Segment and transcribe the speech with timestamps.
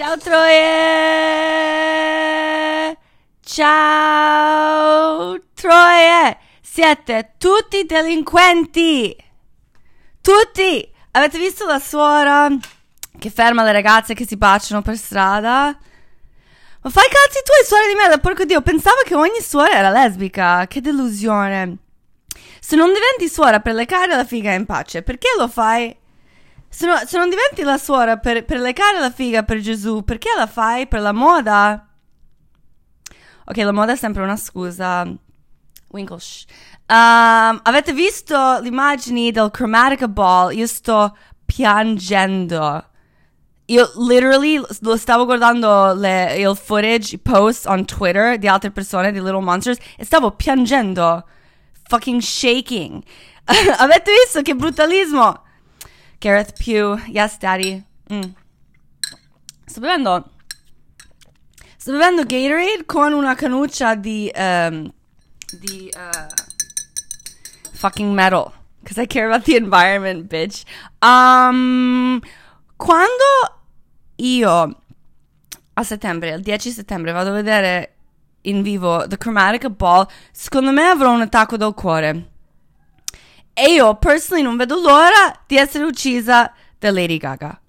[0.00, 0.56] Ciao Troie!
[3.44, 6.38] Ciao Troie!
[6.62, 9.14] Siete tutti delinquenti!
[10.22, 10.90] Tutti!
[11.10, 12.48] Avete visto la suora
[13.18, 15.78] che ferma le ragazze che si baciano per strada?
[16.80, 20.66] Ma fai cazzi tuoi, suora di merda, porco dio, pensavo che ogni suora era lesbica,
[20.66, 21.76] che delusione.
[22.58, 25.94] Se non diventi suora per lecare la figa in pace, perché lo fai?
[26.72, 30.30] Se, no, se non diventi la suora per, per lecare la figa per Gesù, perché
[30.36, 30.86] la fai?
[30.86, 31.88] Per la moda?
[33.44, 35.04] Ok, la moda è sempre una scusa.
[35.88, 36.44] Winkles.
[36.86, 40.56] Um, avete visto le immagini del Chromatica Ball?
[40.56, 42.84] Io sto piangendo.
[43.66, 49.10] Io literally lo stavo guardando le, il footage, i post on Twitter di altre persone
[49.10, 51.24] di Little Monsters e stavo piangendo.
[51.88, 53.02] Fucking shaking.
[53.78, 55.42] Avete visto che brutalismo?
[56.20, 57.82] Gareth Pugh, yes daddy.
[58.12, 58.34] Mm.
[59.66, 60.30] Sto bevendo.
[61.76, 64.30] Sto bevendo Gatorade con una canuccia di.
[64.34, 64.92] Um,
[65.60, 65.90] di.
[65.94, 66.28] Uh,
[67.72, 68.52] fucking metal.
[68.82, 70.64] Because I care about the environment, bitch.
[71.02, 72.20] Um,
[72.76, 73.60] quando
[74.16, 74.76] io
[75.72, 77.94] a settembre, il 10 settembre, vado a vedere
[78.42, 82.29] in vivo The Chromatica Ball, secondo me avrò un attacco del cuore.
[83.62, 87.60] E io, personally, non vedo l'ora di essere uccisa da Lady Gaga.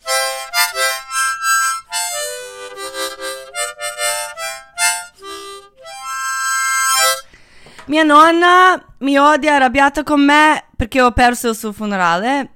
[7.87, 12.51] Mia nonna mi odia, arrabbiata con me perché ho perso il suo funerale.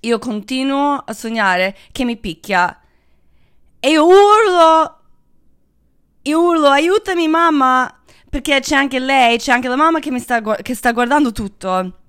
[0.00, 2.80] Io continuo a sognare che mi picchia
[3.78, 5.00] e io urlo,
[6.22, 10.40] io urlo, aiutami mamma, perché c'è anche lei, c'è anche la mamma che mi sta,
[10.40, 12.00] che sta guardando tutto.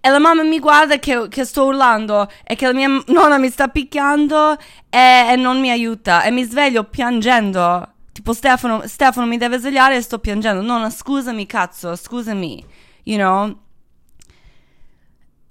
[0.00, 3.50] E la mamma mi guarda che, che, sto urlando e che la mia nonna mi
[3.50, 4.56] sta picchiando
[4.88, 6.22] e, e, non mi aiuta.
[6.22, 7.94] E mi sveglio piangendo.
[8.12, 10.62] Tipo Stefano, Stefano mi deve svegliare e sto piangendo.
[10.62, 12.64] Nonna, scusami cazzo, scusami.
[13.04, 13.58] You know?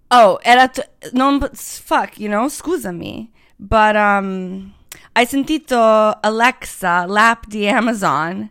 [0.10, 0.68] Oh, era...
[0.68, 1.40] T- non...
[1.54, 2.48] Fuck, you know?
[2.48, 3.32] Scusami.
[3.58, 4.74] But, um...
[5.18, 8.48] Hai sentito Alexa, l'app di Amazon?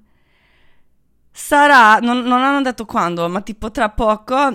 [1.31, 4.53] Sarà, non, non hanno detto quando, ma tipo tra poco,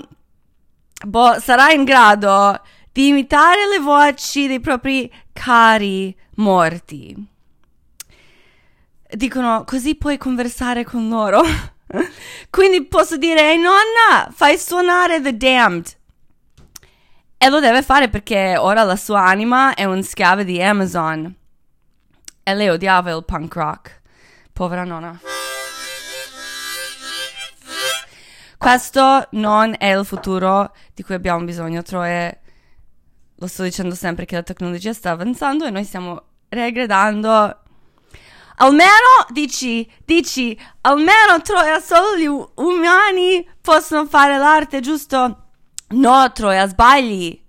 [1.05, 7.27] boh, sarà in grado di imitare le voci dei propri cari morti.
[9.09, 11.41] Dicono, così puoi conversare con loro.
[12.49, 15.97] Quindi posso dire, ehi nonna, fai suonare The Damned.
[17.37, 21.35] E lo deve fare perché ora la sua anima è un schiavo di Amazon.
[22.43, 24.01] E lei odiava il punk rock.
[24.53, 25.30] Povera nonna.
[28.61, 32.41] Questo non è il futuro di cui abbiamo bisogno, Troie.
[33.37, 37.59] Lo sto dicendo sempre che la tecnologia sta avanzando e noi stiamo regredando.
[38.57, 45.45] Almeno dici, dici, almeno Troia, solo gli umani possono fare l'arte, giusto?
[45.87, 47.43] No, Troia, sbagli.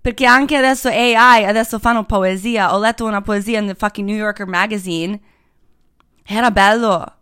[0.00, 2.74] Perché anche adesso AI, adesso fanno poesia.
[2.74, 5.16] Ho letto una poesia nel fucking New Yorker Magazine.
[6.24, 7.18] Era bello.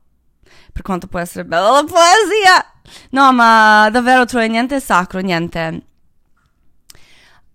[0.72, 2.74] Per quanto può essere bella la poesia.
[3.11, 5.83] No, ma davvero trovo niente sacro, niente.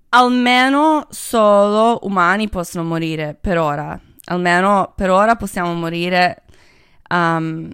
[0.09, 3.99] Almeno solo umani possono morire per ora.
[4.25, 6.43] Almeno per ora possiamo morire.
[7.09, 7.69] Um,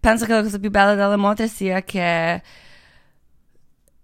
[0.00, 2.42] penso che la cosa più bella della morte sia che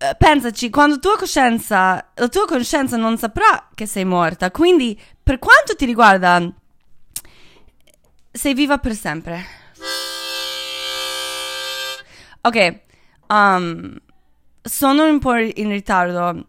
[0.03, 5.39] eh, pensaci, quando tua coscienza, la tua coscienza non saprà che sei morta, quindi per
[5.39, 6.53] quanto ti riguarda,
[8.33, 9.45] sei viva per sempre.
[12.43, 12.81] Ok,
[13.29, 13.97] um,
[14.61, 16.47] sono un po' in ritardo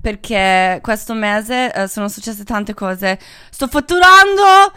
[0.00, 3.18] perché questo mese uh, sono successe tante cose.
[3.50, 4.72] Sto fatturando,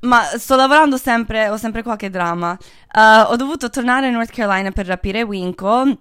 [0.00, 2.56] ma sto lavorando sempre, ho sempre qualche dramma.
[2.94, 5.98] Uh, ho dovuto tornare in North Carolina per rapire Winkle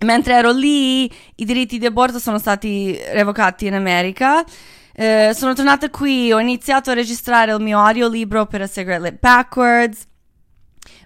[0.00, 1.04] Mentre ero lì,
[1.36, 4.44] i diritti di aborto sono stati revocati in America.
[4.92, 9.18] Eh, sono tornata qui, ho iniziato a registrare il mio audiolibro per A Cigarette Lit
[9.18, 10.06] Backwards,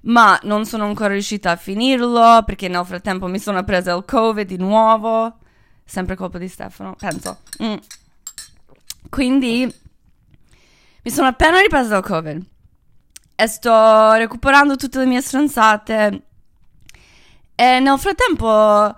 [0.02, 4.46] ma non sono ancora riuscita a finirlo perché nel frattempo mi sono presa il Covid
[4.46, 5.38] di nuovo.
[5.84, 7.40] Sempre colpa di Stefano, penso.
[7.62, 7.76] Mm.
[9.08, 9.74] Quindi
[11.02, 12.46] mi sono appena ripresa dal Covid
[13.34, 16.22] e sto recuperando tutte le mie stronzate
[17.60, 18.94] e nel frattempo...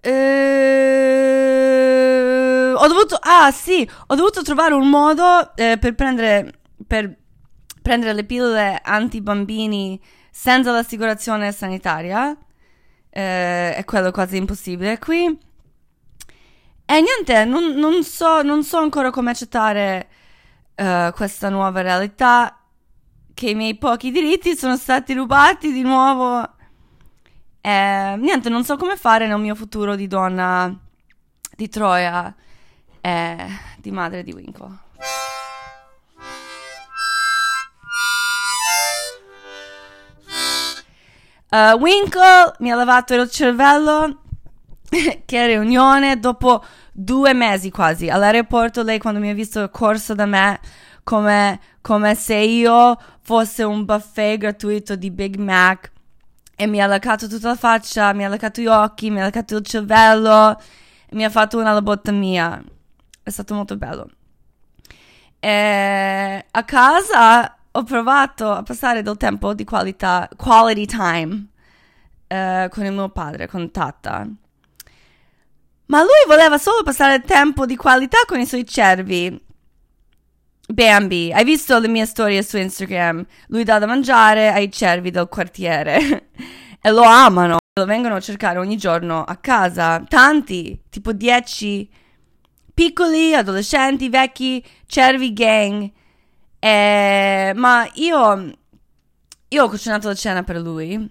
[0.00, 0.72] Eh,
[2.74, 3.16] ho dovuto...
[3.20, 6.52] Ah sì, ho dovuto trovare un modo eh, per prendere...
[6.84, 7.16] Per
[7.84, 10.00] prendere le pillole anti-bambini
[10.30, 12.34] senza l'assicurazione sanitaria.
[13.10, 15.38] Eh, è quello quasi impossibile qui.
[16.86, 20.08] E niente, non, non, so, non so ancora come accettare
[20.76, 22.58] uh, questa nuova realtà
[23.34, 26.42] che i miei pochi diritti sono stati rubati di nuovo.
[27.60, 30.74] Eh, niente, non so come fare nel mio futuro di donna
[31.54, 32.34] di Troia
[33.02, 33.36] e
[33.76, 35.33] di madre di Winkle.
[41.54, 44.22] Uh, Winkle mi ha lavato il cervello.
[45.24, 48.82] che riunione dopo due mesi quasi all'aeroporto.
[48.82, 50.58] Lei, quando mi ha visto, corso da me
[51.04, 55.92] come, come se io fosse un buffet gratuito di Big Mac.
[56.56, 59.56] E mi ha leccato tutta la faccia, mi ha leccato gli occhi, mi ha leccato
[59.56, 60.60] il cervello.
[61.10, 62.60] Mi ha fatto una lobotomia.
[63.22, 64.10] È stato molto bello.
[65.38, 71.46] E a casa ho provato a passare del tempo di qualità, quality time
[72.28, 74.26] eh, con il mio padre, con Tata.
[75.86, 79.42] Ma lui voleva solo passare tempo di qualità con i suoi cervi.
[80.66, 83.26] Bambi, hai visto le mie storie su Instagram?
[83.48, 86.30] Lui dà da mangiare ai cervi del quartiere
[86.80, 87.58] e lo amano.
[87.76, 90.02] Lo vengono a cercare ogni giorno a casa.
[90.06, 91.90] Tanti, tipo 10
[92.72, 95.90] piccoli, adolescenti, vecchi, cervi gang.
[96.64, 97.52] E...
[97.54, 98.52] Ma io,
[99.48, 101.10] io ho cucinato la cena per lui.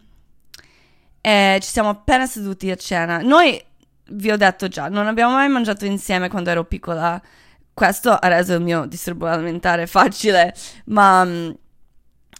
[1.21, 3.19] E ci siamo appena seduti a cena.
[3.19, 3.63] Noi,
[4.07, 7.21] vi ho detto già, non abbiamo mai mangiato insieme quando ero piccola.
[7.71, 10.55] Questo ha reso il mio disturbo alimentare facile,
[10.85, 11.55] ma um,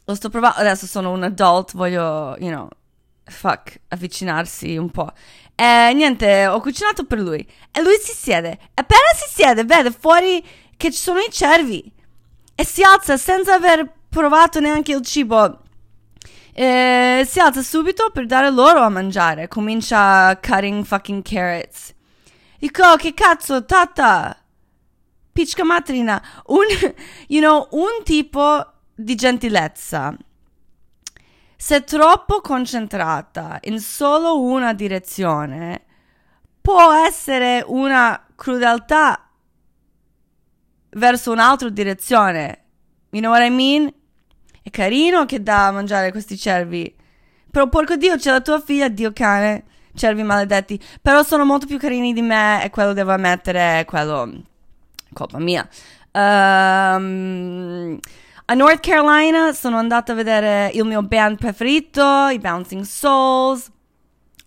[0.06, 0.58] lo sto provando.
[0.58, 2.68] Adesso sono un adult, voglio, you know,
[3.26, 5.12] fuck, avvicinarsi un po'.
[5.56, 7.48] E niente, ho cucinato per lui.
[7.72, 8.58] E lui si siede.
[8.74, 10.44] Appena si siede, vede fuori
[10.78, 12.02] che ci sono i cervi.
[12.56, 15.60] E si alza senza aver provato neanche il cibo.
[16.54, 19.48] E si alza subito per dare loro a mangiare.
[19.48, 21.94] Comincia cutting fucking carrots.
[22.60, 24.38] Dico, oh, che cazzo, tata?
[25.32, 26.22] Picca matrina.
[26.48, 26.66] Un,
[27.28, 30.16] you know, un tipo di gentilezza
[31.64, 35.86] se troppo concentrata in solo una direzione,
[36.60, 39.30] può essere una crudeltà
[40.96, 42.64] verso un'altra direzione.
[43.12, 43.94] You know what I mean?
[44.62, 46.94] È carino che dà a mangiare questi cervi.
[47.52, 50.80] Però porco Dio, c'è la tua figlia, Dio cane, cervi maledetti.
[51.02, 54.32] Però sono molto più carini di me e quello devo ammettere, è quello
[55.14, 55.68] colpa mia.
[56.12, 58.00] Um,
[58.46, 63.72] a North Carolina sono andata a vedere il mio band preferito, i Bouncing Souls.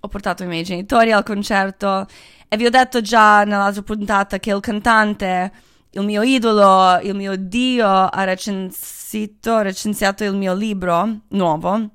[0.00, 2.06] Ho portato i miei genitori al concerto
[2.48, 5.52] e vi ho detto già nell'altra puntata che il cantante,
[5.96, 11.90] il mio idolo, il mio dio, ha recensito, recensiato il mio libro nuovo.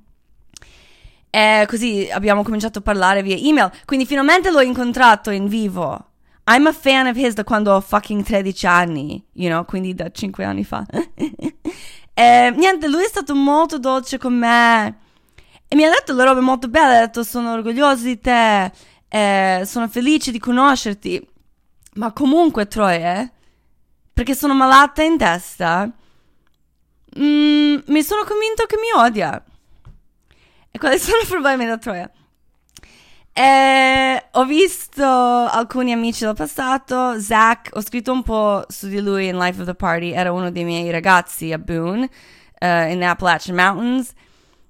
[1.30, 3.72] E così abbiamo cominciato a parlare via email.
[3.86, 6.08] Quindi finalmente l'ho incontrato in vivo.
[6.48, 10.10] I'm a fan of his da quando ho fucking 13 anni, you know, quindi da
[10.10, 10.84] 5 anni fa.
[12.14, 14.98] e niente, lui è stato molto dolce con me
[15.68, 18.72] e mi ha detto le robe molto belle, ha detto sono orgoglioso di te,
[19.08, 21.26] eh, sono felice di conoscerti.
[21.94, 23.32] Ma comunque, Troie,
[24.14, 25.90] perché sono malata in testa,
[27.18, 29.44] mm, mi sono convinto che mi odia.
[30.72, 32.10] E quali sono i problemi da Troia?
[33.34, 39.28] E ho visto alcuni amici del passato, Zach, ho scritto un po' su di lui
[39.28, 42.10] in Life of the Party, era uno dei miei ragazzi a Boone,
[42.60, 44.14] uh, in Appalachian Mountains.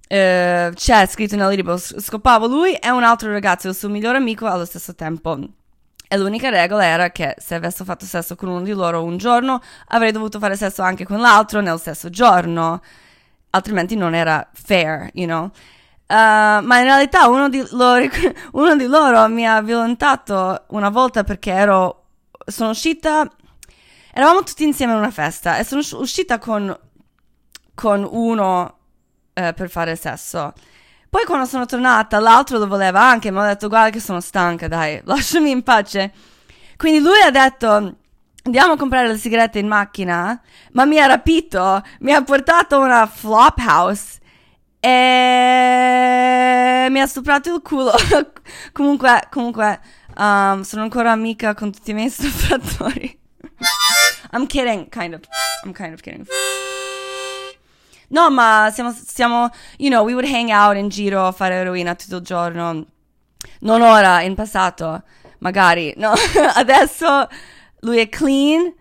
[0.08, 4.46] Uh, c'è scritto nel libro, scopavo lui e un altro ragazzo, il suo migliore amico
[4.46, 5.40] allo stesso tempo.
[6.14, 9.62] E l'unica regola era che se avessi fatto sesso con uno di loro un giorno,
[9.88, 12.82] avrei dovuto fare sesso anche con l'altro nel stesso giorno.
[13.52, 15.46] Altrimenti non era fair, you know.
[15.46, 18.06] Uh, ma in realtà uno di, loro,
[18.52, 22.04] uno di, loro, mi ha violentato una volta perché ero.
[22.46, 23.26] Sono uscita.
[24.14, 26.78] Eravamo tutti insieme a una festa e sono uscita con,
[27.74, 28.64] con uno
[29.34, 30.52] uh, per fare sesso.
[31.12, 34.70] Poi quando sono tornata, l'altro lo voleva anche, ma ho detto guarda che sono stanca,
[34.70, 36.14] dai, lasciami in pace.
[36.78, 37.98] Quindi lui ha detto
[38.44, 40.42] andiamo a comprare le sigarette in macchina,
[40.72, 44.20] ma mi ha rapito, mi ha portato una flop house
[44.80, 44.88] e
[46.90, 47.92] mi ha stuprato il culo.
[48.72, 49.82] comunque, comunque,
[50.16, 53.20] um, sono ancora amica con tutti i miei stupratori.
[54.32, 55.20] I'm kidding, kind of.
[55.66, 56.26] I'm kind of kidding.
[58.12, 61.96] No, ma siamo, siamo, you know, we would hang out in giro a fare eroina
[61.96, 62.86] tutto il giorno.
[63.62, 65.04] Non ora, in passato,
[65.40, 65.94] magari.
[65.98, 66.14] No,
[66.56, 67.28] adesso
[67.82, 68.74] lui è clean,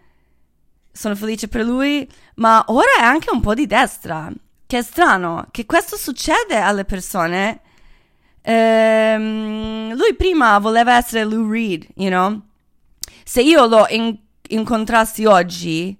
[0.91, 4.31] sono felice per lui, ma ora è anche un po' di destra.
[4.67, 7.61] Che è strano che questo succede alle persone.
[8.43, 12.41] Ehm, lui prima voleva essere Lou Reed, you know?
[13.25, 14.17] Se io lo in-
[14.49, 15.97] incontrassi oggi,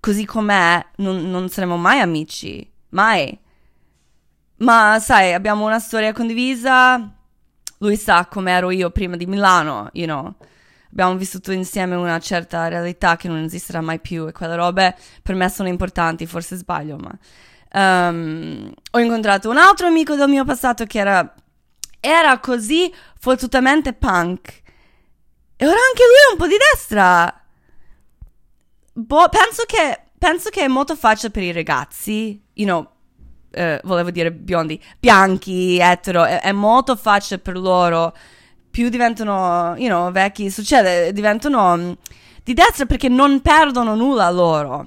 [0.00, 2.71] così com'è, non, non saremo mai amici.
[2.92, 3.38] Mai.
[4.56, 7.10] Ma sai, abbiamo una storia condivisa.
[7.78, 10.34] Lui sa com'ero io prima di Milano, you know.
[10.90, 15.34] Abbiamo vissuto insieme una certa realtà che non esisterà mai più e quelle robe per
[15.34, 17.18] me sono importanti, forse sbaglio, ma...
[17.74, 21.34] Um, ho incontrato un altro amico del mio passato che era,
[21.98, 24.62] era così fottutamente punk.
[25.56, 27.42] E ora anche lui è un po' di destra.
[28.92, 32.86] Boh, penso che, penso che è molto facile per i ragazzi, you know,
[33.60, 38.14] uh, volevo dire biondi, bianchi, etero, è, è, molto facile per loro.
[38.70, 41.96] Più diventano, you know, vecchi, succede, diventano um,
[42.44, 44.86] di destra perché non perdono nulla loro.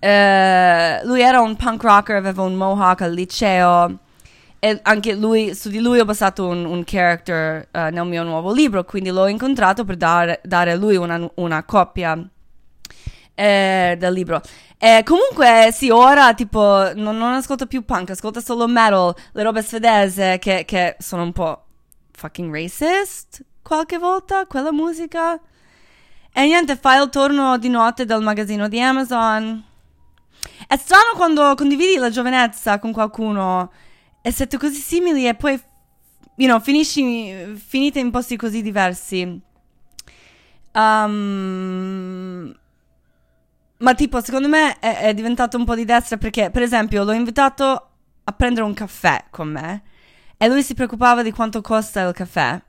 [0.00, 4.00] Uh, lui era un punk rocker, aveva un mohawk al liceo
[4.58, 8.52] e anche lui, su di lui ho passato un, un character uh, nel mio nuovo
[8.52, 12.28] libro, quindi l'ho incontrato per dare, dare a lui una, una copia
[13.38, 14.40] eh, del libro.
[14.78, 19.62] Eh, comunque, sì, ora tipo non, non, ascolto più punk, ascolto solo metal, le robe
[19.62, 21.64] svedese che, che sono un po'
[22.12, 25.40] fucking racist qualche volta, quella musica.
[26.32, 29.64] E niente, fai il turno di notte del magazzino di Amazon.
[30.66, 33.70] È strano quando condividi la giovinezza con qualcuno
[34.20, 35.60] e siete così simili e poi,
[36.36, 39.40] you know, finisci, finite in posti così diversi.
[40.72, 42.54] Um,
[43.78, 47.12] ma tipo, secondo me è, è, diventato un po' di destra perché, per esempio, l'ho
[47.12, 47.90] invitato
[48.24, 49.82] a prendere un caffè con me
[50.36, 52.60] e lui si preoccupava di quanto costa il caffè.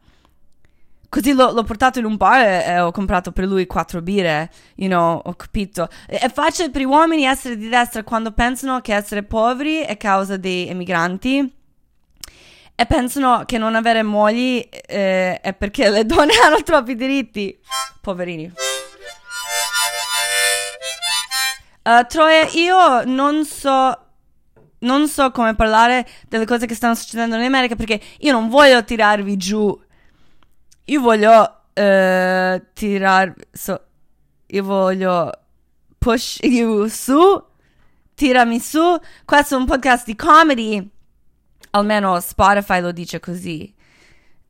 [1.09, 4.51] Così l'ho, l'ho portato in un bar e, e, ho comprato per lui quattro birre,
[4.75, 5.89] you know, ho capito.
[6.05, 10.37] È facile per gli uomini essere di destra quando pensano che essere poveri è causa
[10.37, 11.57] dei emigranti
[12.75, 17.59] e pensano che non avere mogli eh, è perché le donne hanno troppi diritti.
[17.99, 18.68] Poverini.
[21.89, 24.03] Uh, Troia, io non so.
[24.81, 28.83] Non so come parlare delle cose che stanno succedendo in America perché io non voglio
[28.83, 29.77] tirarvi giù.
[30.85, 33.41] Io voglio uh, tirarvi.
[33.51, 33.81] So,
[34.45, 35.31] io voglio
[35.97, 37.43] push you su.
[38.13, 38.97] Tirami su.
[39.25, 40.87] Questo è un podcast di comedy.
[41.71, 43.73] Almeno Spotify lo dice così.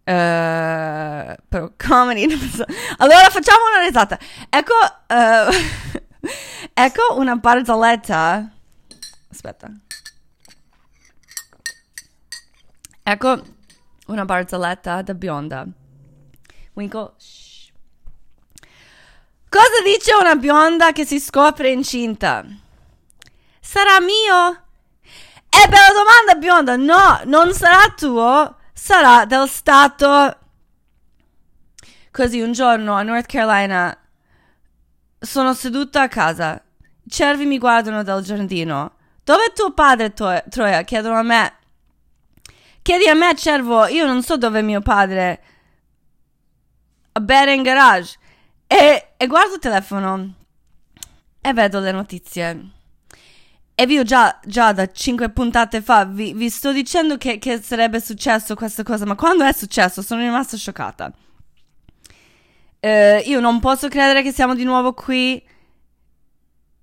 [0.04, 2.66] Uh, però comedy non so.
[2.98, 4.20] Allora facciamo una risata.
[4.50, 4.74] Ecco.
[5.08, 6.00] Uh,
[6.74, 8.52] ecco una barzelletta.
[9.32, 9.72] Aspetta.
[13.04, 13.42] Ecco
[14.08, 15.66] una barzelletta da bionda.
[16.74, 17.14] Winkle.
[19.50, 22.46] Cosa dice una bionda che si scopre incinta?
[23.60, 24.64] Sarà mio?
[25.50, 26.76] E bella domanda bionda.
[26.76, 30.38] No, non sarà tuo, sarà del Stato.
[32.12, 33.98] Così un giorno a North Carolina
[35.20, 36.62] sono seduta a casa.
[37.04, 38.94] I cervi mi guardano dal giardino.
[39.24, 40.84] Dove è tuo padre, to- Troia?
[40.84, 41.54] Chiedono a me.
[42.82, 45.44] Chiedi a me, cervo, io non so dove è mio padre.
[47.12, 48.18] A bere in garage.
[48.66, 50.34] E, e guardo il telefono
[51.42, 52.70] e vedo le notizie.
[53.76, 57.62] E vi ho già, già da cinque puntate fa, vi, vi sto dicendo che, che
[57.62, 61.12] sarebbe successo questa cosa, ma quando è successo sono rimasta scioccata.
[62.82, 65.44] Uh, io non posso credere che siamo di nuovo qui.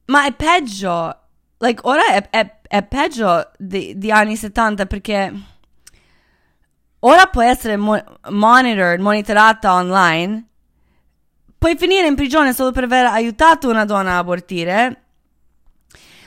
[0.07, 1.21] Ma è peggio.
[1.59, 5.33] Like, ora è, è, è peggio di, di, anni 70 perché
[7.01, 10.45] ora puoi essere mo- monitored, monitorata online.
[11.57, 15.03] Puoi finire in prigione solo per aver aiutato una donna a abortire.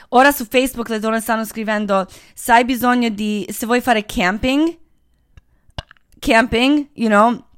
[0.08, 3.46] Ora su Facebook le donne stanno scrivendo: Se hai bisogno di.
[3.48, 4.76] Se vuoi fare camping,
[6.18, 7.49] camping, you know,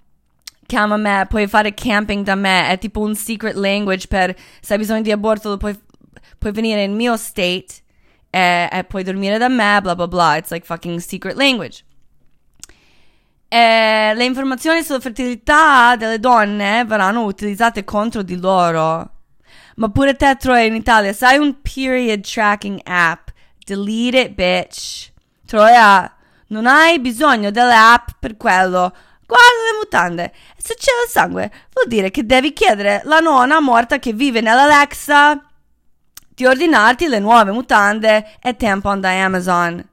[0.73, 4.79] chiama me, puoi fare camping da me, è tipo un secret language per se hai
[4.79, 5.79] bisogno di aborto puoi,
[6.39, 7.83] puoi venire nel mio state
[8.31, 11.85] e, e, puoi dormire da me, bla bla bla, it's like fucking secret language.
[13.49, 19.11] E le informazioni sulla fertilità delle donne verranno utilizzate contro di loro.
[19.77, 23.29] Ma pure te, Troia, in Italia, sai un period tracking app?
[23.63, 25.13] Delete it, bitch.
[25.45, 26.11] Troia,
[26.47, 28.91] non hai bisogno delle app per quello
[29.27, 30.35] Guarda le mutande.
[30.57, 35.43] Se c'è il sangue, vuol dire che devi chiedere la nonna morta che vive nell'Alexa
[36.35, 39.89] di ordinarti le nuove mutande e tampon da Amazon.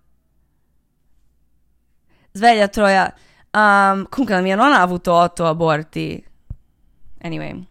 [2.32, 3.14] Sveglia Troia.
[3.52, 6.24] Um, comunque la mia nonna ha avuto otto aborti.
[7.22, 7.68] Anyway.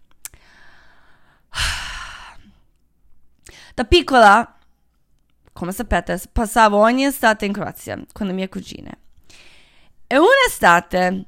[3.74, 4.58] Da piccola,
[5.52, 8.98] come sapete, passavo ogni estate in Croazia con le mie cugine.
[10.08, 11.26] E un'estate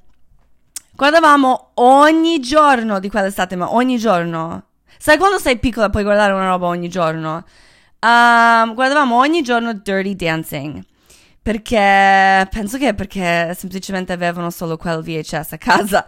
[1.00, 4.64] Guardavamo ogni giorno di quell'estate, ma ogni giorno.
[4.98, 7.42] Sai quando sei piccola puoi guardare una roba ogni giorno?
[8.00, 10.84] Um, guardavamo ogni giorno Dirty Dancing.
[11.40, 16.04] Perché penso che perché semplicemente avevano solo quel VHS a casa.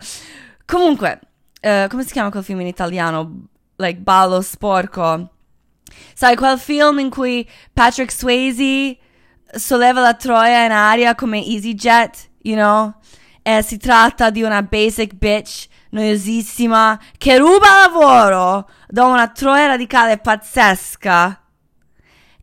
[0.67, 1.21] Comunque,
[1.63, 3.47] uh, come si chiama quel film in italiano?
[3.77, 5.31] Like Ballo Sporco.
[6.13, 8.99] Sai, quel film in cui Patrick Swayze
[9.55, 12.93] solleva la troia in aria come EasyJet, you know?
[13.43, 20.19] E si tratta di una basic bitch noiosissima che ruba lavoro da una troia radicale
[20.19, 21.43] pazzesca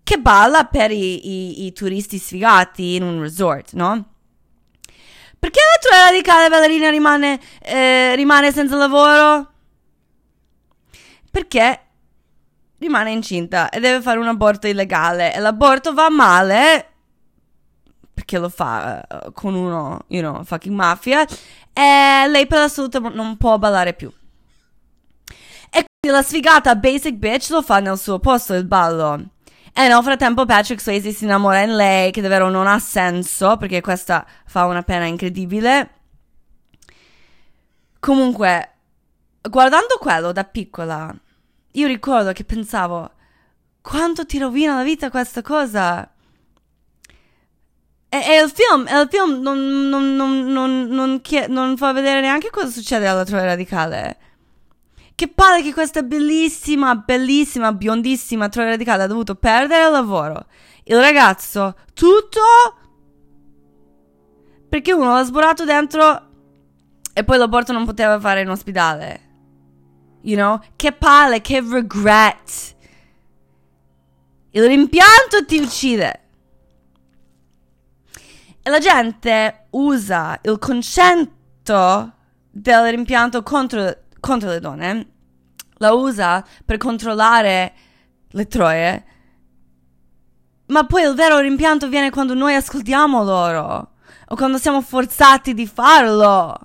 [0.04, 4.14] che balla per i, i, i turisti sfigati in un resort, no?
[5.38, 9.52] Perché la troia radicale ballerina rimane, eh, rimane senza lavoro?
[11.32, 11.82] Perché
[12.80, 16.88] rimane incinta e deve fare un aborto illegale e l'aborto va male
[18.20, 21.26] perché lo fa uh, con uno, you know, fucking mafia
[21.72, 24.12] e lei per la salute non può ballare più.
[25.70, 29.24] E quindi la sfigata basic bitch lo fa nel suo posto il ballo.
[29.72, 33.80] E nel frattempo Patrick Swayze si innamora in lei, che davvero non ha senso, perché
[33.80, 35.92] questa fa una pena incredibile.
[38.00, 38.74] Comunque,
[39.42, 41.16] guardando quello da piccola,
[41.72, 43.12] io ricordo che pensavo,
[43.80, 46.10] quanto ti rovina la vita questa cosa?
[48.10, 52.68] E, e il film, e il film non, non, non, non, fa vedere neanche cosa
[52.68, 54.18] succede alla Troia Radicale.
[55.14, 60.46] Che palle che questa bellissima, bellissima, biondissima Troia Radicale ha dovuto perdere il lavoro.
[60.86, 62.40] Il ragazzo, tutto
[64.70, 66.28] perché uno l'ha sborato dentro
[67.14, 69.28] e poi l'aborto non poteva fare in ospedale.
[70.22, 70.60] You know?
[70.76, 72.76] Che palle, che regret.
[74.52, 76.29] Il rimpianto ti uccide.
[78.70, 82.14] La gente usa il concetto
[82.52, 85.12] del rimpianto contro contro le donne,
[85.78, 87.74] la usa per controllare
[88.30, 89.06] le troie.
[90.68, 93.94] Ma poi il vero rimpianto viene quando noi ascoltiamo loro
[94.28, 96.56] o quando siamo forzati di farlo.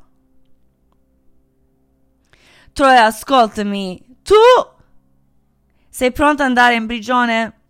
[2.74, 4.34] Troia, ascoltami, tu
[5.88, 7.60] sei pronta ad andare in prigione?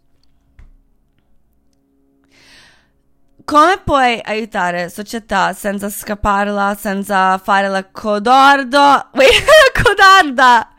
[3.44, 9.11] Come puoi aiutare società senza scapparla, senza fare la codardo?
[9.12, 9.44] Wait,
[9.83, 10.74] codarda!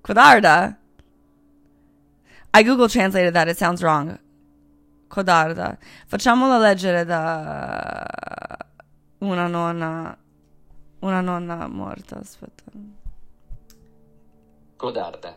[0.00, 0.76] Codarda?
[2.52, 4.18] I Google translated that, it sounds wrong.
[5.06, 5.78] Codarda.
[6.06, 8.04] Facciamola leggere da
[9.18, 10.16] una nonna.
[11.00, 12.64] Una nonna morta, aspetta.
[14.76, 15.36] Codarda.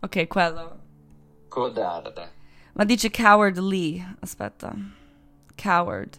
[0.00, 0.78] Ok, quello.
[1.48, 2.30] Codarda.
[2.74, 4.16] Ma dice cowardly.
[4.20, 5.02] Aspetta.
[5.56, 6.18] Coward.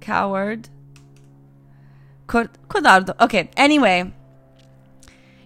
[0.00, 0.68] Coward.
[2.26, 3.14] codardo.
[3.18, 4.12] Ok, anyway.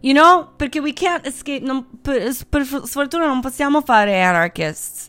[0.00, 1.64] You know, perché we can't escape.
[1.64, 5.08] Non, per, per sfortuna non possiamo fare anarchists.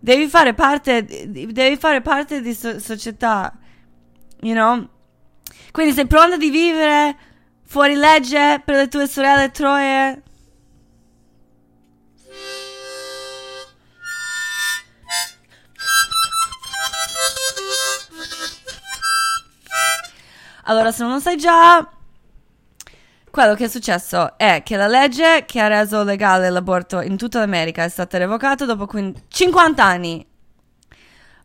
[0.00, 1.04] Devi fare parte.
[1.04, 3.56] Devi fare parte di so- società.
[4.40, 4.88] You know?
[5.70, 7.16] Quindi sei pronta di vivere
[7.62, 10.22] fuori legge per le tue sorelle troie?
[20.70, 21.84] Allora, se non lo sai già,
[23.28, 27.40] quello che è successo è che la legge che ha reso legale l'aborto in tutta
[27.40, 28.88] l'America è stata revocata dopo
[29.26, 30.24] 50 anni.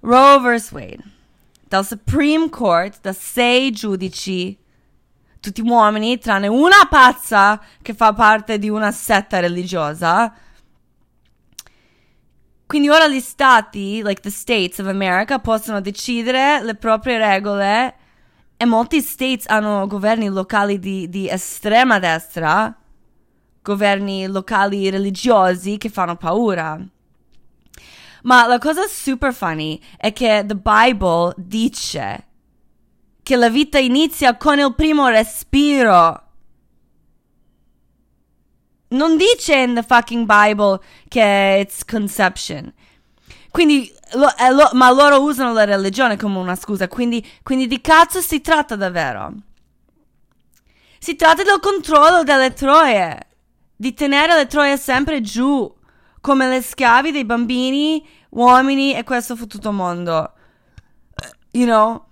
[0.02, 0.72] Roe vs.
[0.74, 1.04] Wade.
[1.68, 4.56] Dal Supreme Court, da sei giudici,
[5.40, 10.32] tutti uomini, tranne una pazza che fa parte di una setta religiosa.
[12.68, 17.96] Quindi ora gli stati, like the states of America, possono decidere le proprie regole
[18.58, 22.76] e molti states hanno governi locali di, di estrema destra,
[23.62, 26.80] governi locali religiosi che fanno paura.
[28.24, 32.28] Ma la cosa super funny è che the Bible dice
[33.22, 36.22] che la vita inizia con il primo respiro.
[38.88, 42.74] Non dice in the fucking Bible che it's conception.
[43.56, 46.90] Quindi, lo, eh, lo, ma loro usano la religione come una scusa.
[46.90, 49.32] Quindi, quindi di cazzo si tratta davvero?
[51.00, 53.18] Si tratta del controllo delle troie.
[53.74, 55.74] Di tenere le troie sempre giù.
[56.20, 60.34] Come le schiavi dei bambini, uomini e questo fottuto mondo.
[61.52, 62.06] You know?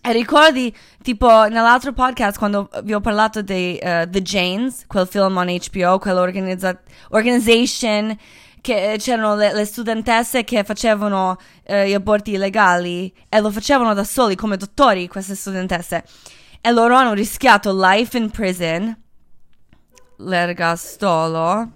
[0.00, 5.36] E ricordi, tipo, nell'altro podcast, quando vi ho parlato di uh, The Janes, quel film
[5.36, 8.18] on HBO, quell'organizzazione
[8.60, 14.04] che c'erano le, le studentesse che facevano eh, gli aborti illegali e lo facevano da
[14.04, 16.04] soli come dottori queste studentesse
[16.60, 18.96] e loro hanno rischiato life in prison
[20.20, 21.70] l'ergastolo,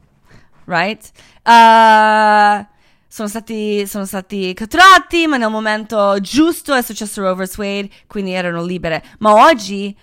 [0.67, 1.11] right?
[1.43, 2.67] Uh,
[3.09, 7.57] sono stati, sono stati catturati, ma nel momento giusto è successo Roe vs.
[7.57, 9.03] Wade, quindi erano libere.
[9.19, 9.97] Ma oggi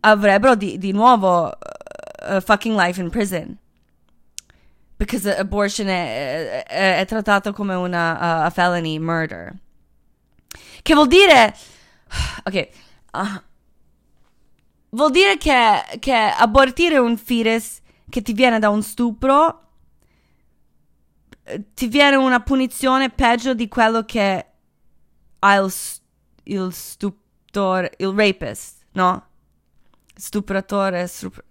[0.00, 3.58] avrebbero di, di nuovo uh, fucking life in prison.
[4.98, 9.54] Because abortion è, è, è trattato come una uh, felony murder.
[10.82, 11.56] Che vuol dire...
[12.44, 12.68] Ok.
[13.12, 13.42] Uh,
[14.90, 17.78] vuol dire che, che abortire un fetus
[18.10, 19.62] che ti viene da un stupro
[21.74, 24.46] ti viene una punizione peggio di quello che
[25.38, 25.72] ha il,
[26.44, 29.26] il stupratore, il rapist, no?
[30.14, 31.44] Stupratore, stupr-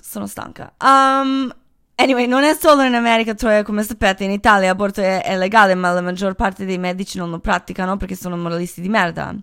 [0.00, 0.74] sono stanca.
[0.80, 1.54] Um,
[1.98, 5.74] anyway, non è solo in America, Troia, come sapete, in Italia l'aborto è, è legale,
[5.74, 9.34] ma la maggior parte dei medici non lo praticano perché sono moralisti di merda.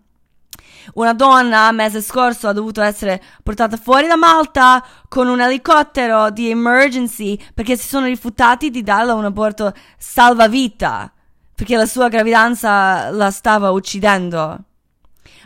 [0.93, 6.49] Una donna, mese scorso, ha dovuto essere portata fuori da Malta con un elicottero di
[6.49, 11.11] emergency perché si sono rifiutati di darle un aborto salvavita
[11.55, 14.63] perché la sua gravidanza la stava uccidendo.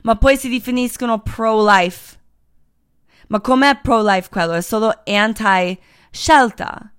[0.04, 2.18] Ma poi si definiscono pro-life.
[3.28, 4.54] Ma com'è pro-life quello?
[4.54, 6.92] È solo anti-scelta.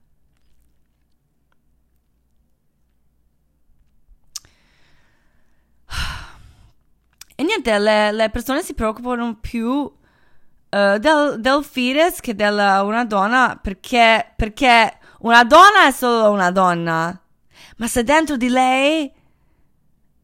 [7.41, 9.93] E niente, le, le persone si preoccupano più uh,
[10.69, 17.19] del, del fetus che della una donna perché, perché una donna è solo una donna.
[17.79, 19.11] Ma se dentro di lei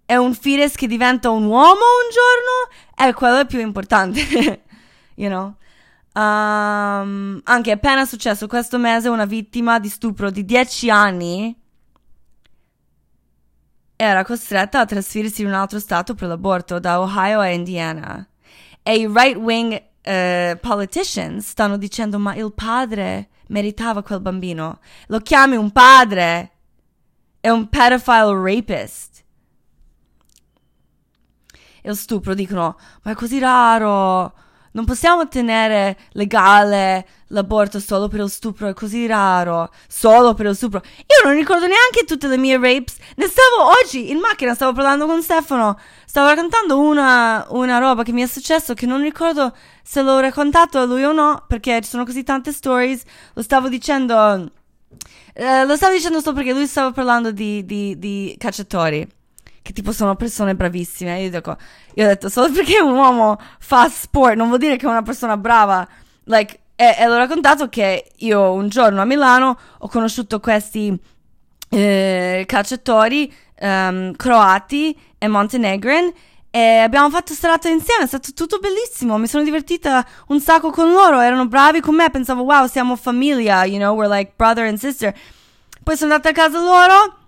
[0.05, 4.21] è un fetus che diventa un uomo un giorno, è quello più importante.
[5.17, 5.55] you know?
[6.23, 11.66] Um, anche appena successo questo mese una vittima di stupro di 10 anni
[13.97, 18.27] era costretta a trasferirsi in un altro stato per l'aborto, da Ohio a Indiana.
[18.83, 24.81] E i right-wing uh, politicians stanno dicendo ma il padre meritava quel bambino.
[25.07, 26.51] Lo chiami un padre.
[27.41, 29.25] È un pedophile rapist.
[31.83, 34.35] Il stupro dicono ma è così raro.
[34.73, 39.71] Non possiamo tenere legale l'aborto solo per il stupro, è così raro.
[39.89, 40.83] Solo per il stupro.
[40.85, 42.97] Io non ricordo neanche tutte le mie rapes.
[43.17, 45.79] Ne stavo oggi in macchina, stavo parlando con Stefano.
[46.05, 50.79] Stavo raccontando una, una roba che mi è successo che non ricordo se l'ho raccontato
[50.79, 53.03] a lui o no, perché ci sono così tante stories.
[53.35, 54.51] Lo stavo dicendo.
[55.35, 59.07] Eh, lo stavo dicendo solo perché lui stava parlando di, di, di cacciatori
[59.67, 61.21] che tipo sono persone bravissime.
[61.23, 61.57] Io dico,
[61.95, 65.03] io ho detto, solo perché un uomo fa sport non vuol dire che è una
[65.03, 65.87] persona brava.
[66.25, 70.97] Like, e, e l'ho raccontato che io un giorno a Milano ho conosciuto questi
[71.71, 76.13] eh, calciatori um, croati e montenegrin
[76.51, 80.91] e abbiamo fatto serata insieme, è stato tutto bellissimo, mi sono divertita un sacco con
[80.91, 84.79] loro, erano bravi con me, pensavo wow siamo famiglia, you know, we're like brother and
[84.79, 85.15] sister.
[85.83, 87.25] Poi sono andata a casa loro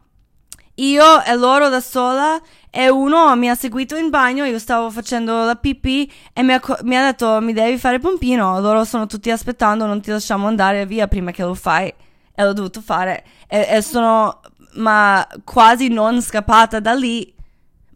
[0.77, 5.45] io e loro da sola e uno mi ha seguito in bagno, io stavo facendo
[5.45, 9.31] la pipì e mi ha, mi ha detto mi devi fare pompino, loro sono tutti
[9.31, 11.93] aspettando, non ti lasciamo andare via prima che lo fai
[12.35, 14.41] e l'ho dovuto fare e, e sono
[14.75, 17.35] ma quasi non scappata da lì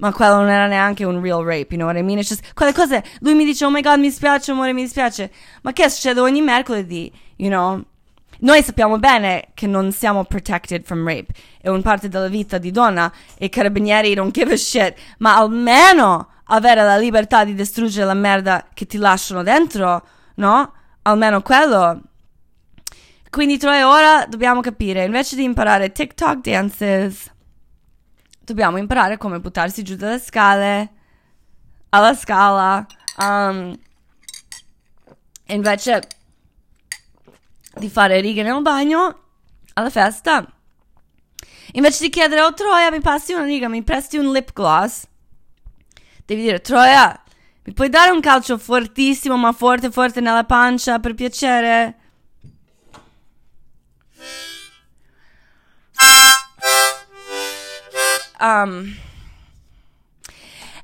[0.02, 2.18] ma quello non era neanche un real rape, you know what I mean?
[2.18, 5.30] Just, quelle cose, lui mi dice, oh my god, mi spiace, amore, mi dispiace.
[5.62, 7.80] Ma che succede ogni mercoledì, you know?
[8.42, 12.72] Noi sappiamo bene che non siamo protected from rape, è un parte della vita di
[12.72, 18.04] donna e i carabinieri don't give a shit, ma almeno avere la libertà di distruggere
[18.04, 20.04] la merda che ti lasciano dentro,
[20.36, 20.72] no?
[21.02, 22.00] Almeno quello.
[23.30, 27.30] Quindi Troy ora dobbiamo capire, invece di imparare TikTok dances,
[28.40, 30.90] dobbiamo imparare come buttarsi giù dalle scale,
[31.90, 32.84] alla scala.
[33.18, 33.78] Um,
[35.46, 36.02] invece
[37.74, 39.20] di fare righe nel bagno
[39.74, 40.46] alla festa.
[41.72, 45.04] Invece di chiedere, oh Troia, mi passi una riga, mi presti un lip gloss?
[46.24, 47.18] Devi dire, Troia,
[47.64, 51.96] mi puoi dare un calcio fortissimo, ma forte, forte nella pancia, per piacere?
[58.38, 58.82] Um,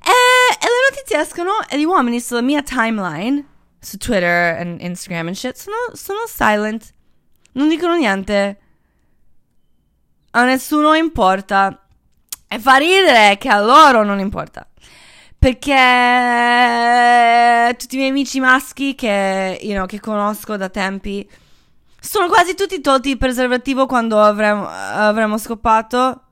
[0.01, 3.44] e, e le notizie escono e gli uomini sulla mia timeline
[3.80, 6.92] su Twitter e Instagram e shit sono, sono silent.
[7.52, 8.60] Non dicono niente.
[10.30, 11.86] A nessuno importa.
[12.46, 14.66] E fa ridere che a loro non importa.
[15.38, 15.74] Perché
[17.76, 21.28] tutti i miei amici maschi che, you know, che conosco da tempi
[22.00, 26.22] sono quasi tutti tolti il preservativo quando avremo, avremo scopato.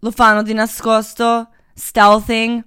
[0.00, 2.64] Lo fanno di nascosto, stealthing.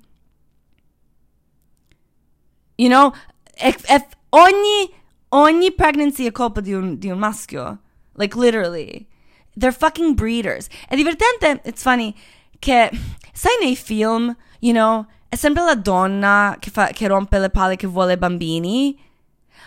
[2.75, 3.13] You know,
[3.61, 4.91] e, e ogni,
[5.29, 7.79] ogni pregnancy è colpa di un, di un maschio.
[8.13, 9.07] Like, literally.
[9.55, 10.67] They're fucking breeders.
[10.87, 12.13] È divertente, it's funny,
[12.59, 12.89] che,
[13.33, 17.75] sai nei film, you know, è sempre la donna che, fa, che rompe le palle
[17.75, 18.97] che vuole bambini,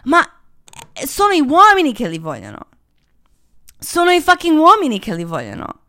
[0.04, 0.22] ma
[1.07, 2.66] sono i uomini che li vogliono.
[3.78, 5.80] Sono i fucking uomini che li vogliono.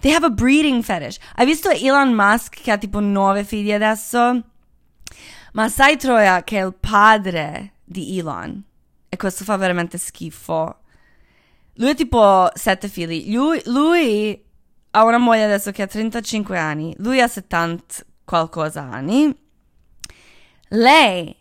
[0.00, 1.18] They have a breeding fetish.
[1.36, 4.42] Hai visto Elon Musk che ha tipo nove figli adesso?
[5.52, 8.62] Ma sai Troia che è il padre di Elon?
[9.08, 10.80] E questo fa veramente schifo.
[11.74, 13.32] Lui ha tipo sette figli.
[13.34, 14.44] Lui, lui
[14.90, 16.94] ha una moglie adesso che ha 35 anni.
[16.98, 19.34] Lui ha 70 qualcosa anni.
[20.68, 21.36] Lei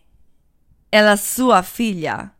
[0.90, 2.34] è la sua figlia.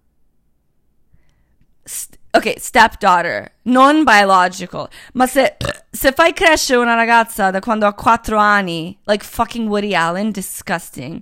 [1.84, 4.90] St- ok, stepdaughter, non biological.
[5.14, 5.56] Ma se,
[5.90, 11.22] se fai crescere una ragazza da quando ha 4 anni, like fucking Woody Allen, disgusting.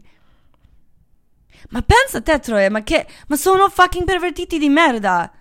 [1.69, 3.05] Ma pensa a te, Troia, ma che.
[3.27, 5.31] Ma sono fucking pervertiti di merda.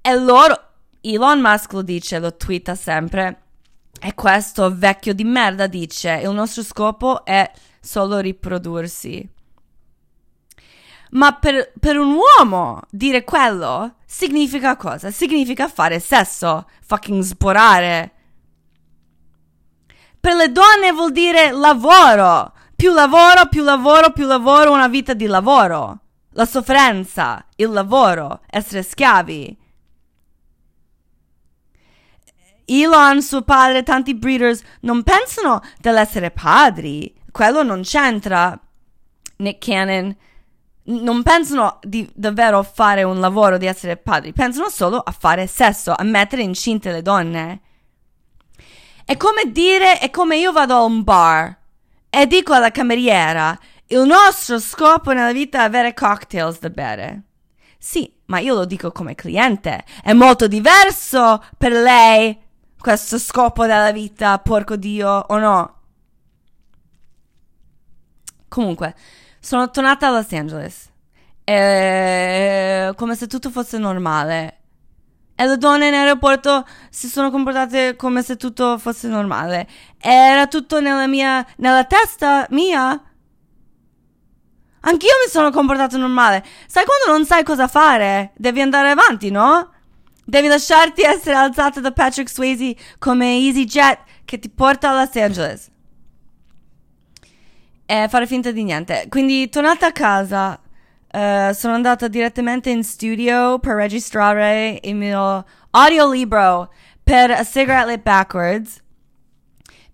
[0.00, 0.70] E loro.
[1.00, 3.42] Elon Musk lo dice, lo twitta sempre.
[4.00, 9.28] E questo vecchio di merda dice: il nostro scopo è solo riprodursi.
[11.10, 15.10] Ma per, per, un uomo dire quello significa cosa?
[15.10, 18.12] Significa fare sesso, fucking sborare.
[20.18, 22.52] Per le donne vuol dire lavoro.
[22.82, 26.00] Più lavoro, più lavoro, più lavoro, una vita di lavoro.
[26.30, 29.56] La sofferenza, il lavoro, essere schiavi.
[32.64, 37.14] Elon, suo padre, tanti breeders non pensano dell'essere padri.
[37.30, 38.60] Quello non c'entra.
[39.36, 40.16] Nick Cannon
[40.86, 45.94] non pensano di davvero fare un lavoro di essere padri, pensano solo a fare sesso,
[45.96, 47.60] a mettere incinte le donne.
[49.04, 51.60] È come dire, è come io vado a un bar
[52.14, 57.22] e dico alla cameriera, il nostro scopo nella vita è avere cocktails da bere.
[57.78, 59.82] Sì, ma io lo dico come cliente.
[60.02, 62.38] È molto diverso per lei
[62.78, 65.76] questo scopo della vita, porco Dio, o no?
[68.46, 68.94] Comunque,
[69.40, 70.90] sono tornata a Los Angeles.
[71.44, 72.92] E...
[72.94, 74.61] come se tutto fosse normale.
[75.34, 79.66] E le donne in aeroporto si sono comportate come se tutto fosse normale.
[79.98, 81.44] Era tutto nella mia.
[81.56, 83.00] nella testa mia.
[84.84, 86.44] Anch'io mi sono comportato normale.
[86.66, 88.32] Sai quando non sai cosa fare?
[88.36, 89.70] Devi andare avanti, no?
[90.24, 95.70] Devi lasciarti essere alzata da Patrick Swayze come EasyJet che ti porta a Los Angeles.
[97.86, 99.06] E fare finta di niente.
[99.08, 100.60] Quindi, tornata a casa,
[101.12, 106.72] uh, sono andata direttamente in studio per registrare il mio audiolibro
[107.02, 108.82] per A Cigarette Lit Backwards.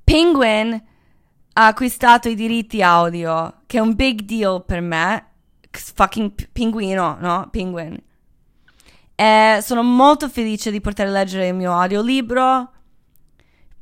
[0.04, 0.82] Penguin
[1.54, 5.26] ha acquistato i diritti audio, che è un big deal per me.
[5.70, 7.48] Fucking pinguino, no?
[7.50, 8.00] Penguin.
[9.14, 12.70] E sono molto felice di poter leggere il mio audiolibro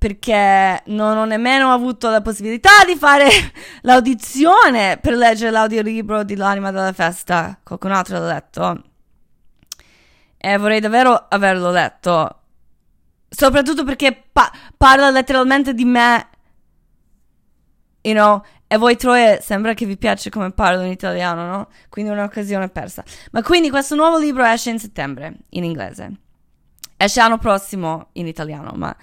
[0.06, 3.28] perché non ho nemmeno avuto la possibilità di fare
[3.82, 7.58] l'audizione per leggere l'audiolibro di L'anima della festa.
[7.60, 8.82] Qualcun altro l'ha letto.
[10.36, 12.42] E vorrei davvero averlo letto.
[13.28, 16.28] Soprattutto perché pa- parla letteralmente di me.
[18.02, 21.68] You know, e voi troie sembra che vi piace come parlo in italiano, no?
[21.88, 23.02] Quindi è un'occasione persa.
[23.32, 26.12] Ma quindi questo nuovo libro esce in settembre, in inglese.
[26.96, 28.96] Esce l'anno prossimo in italiano, ma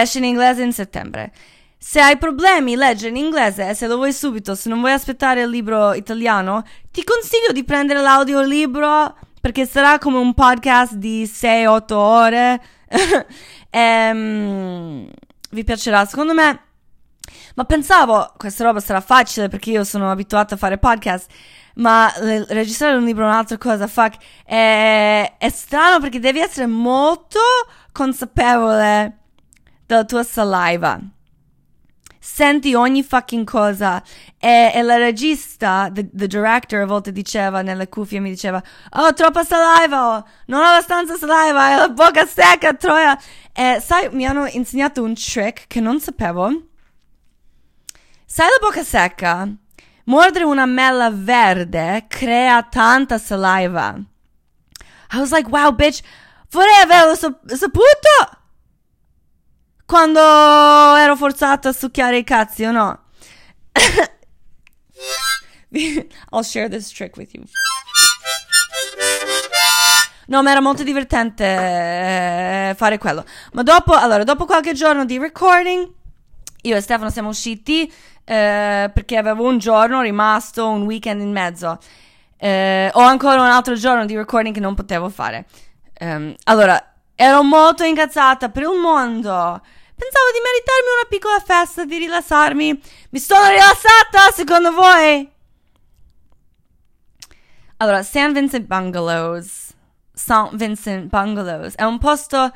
[0.00, 1.32] esce in inglese in settembre.
[1.76, 5.42] Se hai problemi, legge in inglese e se lo vuoi subito, se non vuoi aspettare
[5.42, 11.92] il libro italiano, ti consiglio di prendere l'audiolibro perché sarà come un podcast di 6-8
[11.92, 12.62] ore.
[13.68, 15.10] e, um,
[15.50, 16.60] vi piacerà, secondo me
[17.54, 21.30] ma pensavo, questa roba sarà facile perché io sono abituata a fare podcast,
[21.74, 24.16] ma le, registrare un libro è un'altra cosa, fuck.
[24.44, 27.40] È, è strano perché devi essere molto
[27.92, 29.21] consapevole
[29.86, 31.00] della tua saliva.
[32.24, 34.00] Senti ogni fucking cosa.
[34.38, 39.12] E, e la regista, the, the, director, a volte diceva nelle cuffie, mi diceva, oh,
[39.12, 43.18] troppa saliva, oh, non ho abbastanza saliva, hai la bocca secca, troia.
[43.52, 46.68] E sai, mi hanno insegnato un trick che non sapevo
[48.24, 49.46] Sai la bocca secca?
[50.04, 53.94] Mordere una mela verde crea tanta saliva.
[55.10, 56.02] I was like, wow, bitch,
[56.50, 58.40] vorrei averlo saputo
[59.92, 60.20] quando
[60.96, 62.98] ero forzato a succhiare i cazzi o no?
[66.30, 67.44] I'll share this trick with you.
[70.28, 73.22] No, ma era molto divertente eh, fare quello.
[73.52, 75.86] Ma dopo, allora, dopo qualche giorno di recording,
[76.62, 77.82] io e Stefano siamo usciti
[78.24, 81.78] eh, perché avevo un giorno rimasto, un weekend in mezzo.
[82.38, 85.44] Eh, ho ancora un altro giorno di recording che non potevo fare.
[85.92, 86.82] Ehm, allora,
[87.14, 89.60] ero molto incazzata per il mondo.
[89.94, 92.82] Pensavo di meritarmi una piccola festa, di rilassarmi.
[93.10, 95.30] Mi sono rilassata, secondo voi?
[97.76, 98.32] Allora, St.
[98.32, 99.74] Vincent Bungalows.
[100.14, 100.54] St.
[100.54, 102.52] Vincent Bungalows è un posto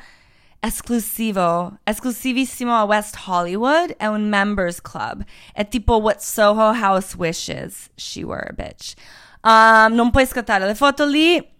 [0.59, 3.95] esclusivo, esclusivissimo a West Hollywood.
[3.97, 5.23] È un members club.
[5.53, 8.93] È tipo what Soho House wishes she were a bitch.
[9.41, 11.55] Um, non puoi scattare le foto lì.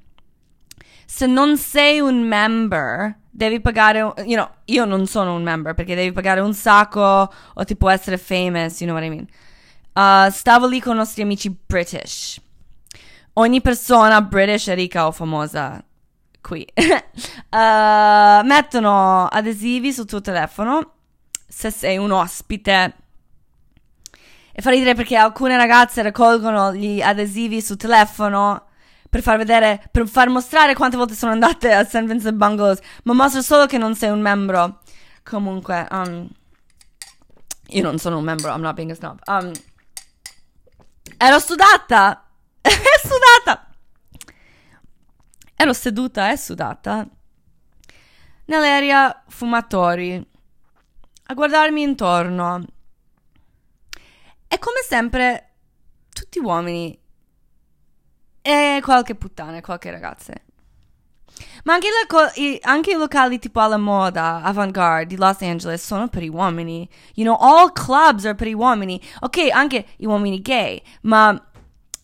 [1.06, 5.94] Se non sei un member, devi pagare, you know, io non sono un member perché
[5.94, 9.28] devi pagare un sacco o ti può essere famous, you know what I mean.
[9.94, 12.42] Uh, stavo lì con i nostri amici British.
[13.34, 15.84] Ogni persona British è ricca o famosa
[16.42, 16.66] qui.
[16.74, 20.94] uh, mettono adesivi sul tuo telefono
[21.48, 22.96] se sei un ospite.
[24.52, 28.67] E fa ridere perché alcune ragazze raccolgono gli adesivi sul telefono
[29.18, 32.06] per far vedere, per far mostrare quante volte sono andate a St.
[32.06, 34.82] Vincent Bungalows, ma mostra solo che non sei un membro.
[35.24, 36.30] Comunque, um,
[37.70, 39.20] io non sono un membro, I'm not being a snob.
[39.26, 39.52] Um,
[41.18, 42.28] ero sudata,
[42.62, 43.68] sudata.
[45.56, 47.08] Ero seduta e sudata
[48.46, 50.24] nell'area fumatori
[51.24, 52.64] a guardarmi intorno.
[54.48, 55.56] E come sempre,
[56.14, 57.06] tutti uomini
[58.48, 60.44] e qualche puttana, qualche ragazze.
[61.66, 66.08] Ma anche, co- i, anche, i locali tipo alla moda, avant-garde di Los Angeles sono
[66.08, 66.88] per i uomini.
[67.16, 69.02] You know, all clubs are per i uomini.
[69.20, 71.38] Ok, anche gli uomini gay, ma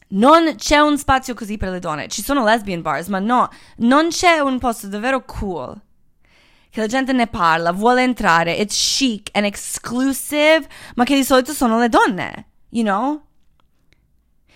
[0.09, 2.09] non c'è un spazio così per le donne.
[2.09, 5.81] Ci sono lesbian bars, ma no, non c'è un posto davvero cool.
[6.69, 11.53] Che la gente ne parla, vuole entrare, it's chic and exclusive, ma che di solito
[11.53, 13.21] sono le donne, you know?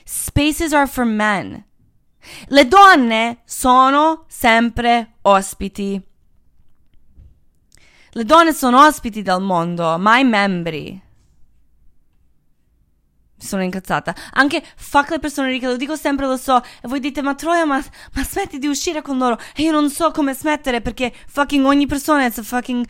[0.03, 1.63] Spaces are for men.
[2.47, 6.01] Le donne sono sempre ospiti.
[8.11, 11.05] Le donne sono ospiti del mondo, mai membri
[13.37, 14.13] sono incazzata.
[14.33, 16.57] Anche fuck le persone ricche, lo dico sempre, lo so.
[16.57, 17.81] E voi dite, ma Troia, ma,
[18.13, 19.37] ma smetti di uscire con loro.
[19.55, 22.85] E io non so come smettere perché fucking ogni persona è fucking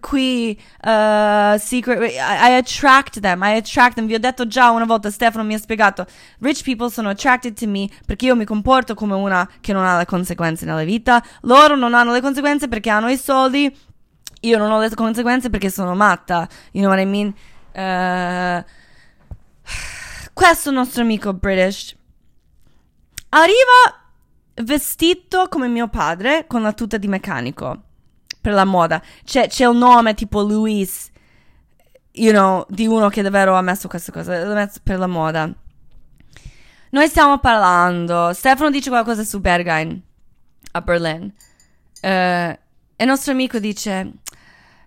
[0.00, 2.10] qui uh, secret.
[2.10, 4.06] I, I, attract them, I attract them.
[4.06, 6.06] Vi ho detto già una volta, Stefano mi ha spiegato.
[6.40, 9.96] Rich people sono attracted to me perché io mi comporto come una che non ha
[9.96, 11.22] le conseguenze nella vita.
[11.42, 13.74] Loro non hanno le conseguenze perché hanno i soldi.
[14.40, 16.46] Io non ho le conseguenze perché sono matta.
[16.72, 17.34] You know what I mean?
[17.74, 18.62] Uh,
[20.32, 21.96] questo nostro amico British
[23.30, 24.04] arriva
[24.62, 27.82] vestito come mio padre con la tuta di meccanico
[28.40, 29.02] per la moda.
[29.24, 31.10] C'è, c'è il nome tipo Luis,
[32.12, 35.52] you know, di uno che davvero ha messo questa cosa, per la moda.
[36.90, 40.00] Noi stiamo parlando, Stefano dice qualcosa su Berghain
[40.72, 41.32] a Berlin.
[42.00, 42.58] Uh, e
[42.98, 44.12] il nostro amico dice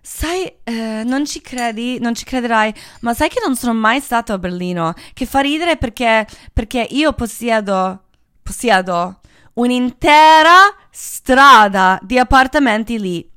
[0.02, 4.32] Sai, eh, non ci credi, non ci crederai, ma sai che non sono mai stato
[4.32, 4.94] a Berlino?
[5.12, 8.04] Che fa ridere perché, perché io possiedo,
[8.42, 9.20] possiedo
[9.54, 13.30] un'intera strada di appartamenti lì.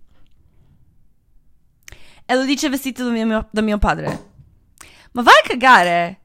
[2.26, 4.32] E lo dice vestito da mio, da mio padre.
[5.12, 6.22] Ma vai a cagare,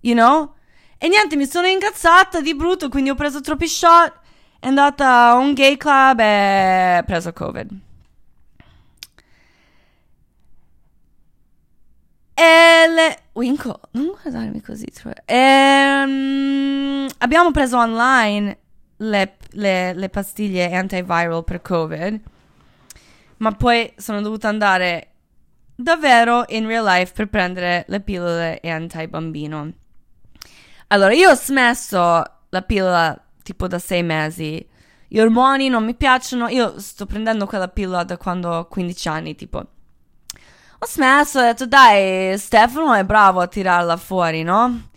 [0.00, 0.54] you know?
[0.98, 4.20] E niente, mi sono incazzata di brutto, quindi ho preso troppi shot,
[4.60, 7.90] è andata a un gay club e ho preso Covid.
[12.34, 13.18] E le...
[13.32, 14.86] Winco, non guardarmi così.
[15.24, 18.58] Ehm, abbiamo preso online
[18.98, 22.20] le, le, le pastiglie antiviral per Covid,
[23.38, 25.08] ma poi sono dovuta andare
[25.74, 29.72] davvero in real life per prendere le pillole anti-bambino.
[30.88, 34.68] Allora, io ho smesso la pillola tipo da sei mesi.
[35.08, 36.48] Gli ormoni non mi piacciono.
[36.48, 39.66] Io sto prendendo quella pillola da quando ho 15 anni, tipo.
[40.82, 44.88] Ho smesso, ho detto dai, Stefano è bravo a tirarla fuori, no?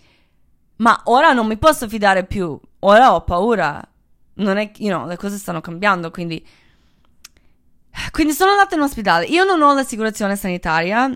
[0.77, 2.59] Ma ora non mi posso fidare più.
[2.79, 3.87] Ora ho paura.
[4.37, 6.43] Non è, you know, le cose stanno cambiando, quindi...
[8.09, 9.25] Quindi sono andata in ospedale.
[9.25, 11.07] Io non ho l'assicurazione sanitaria.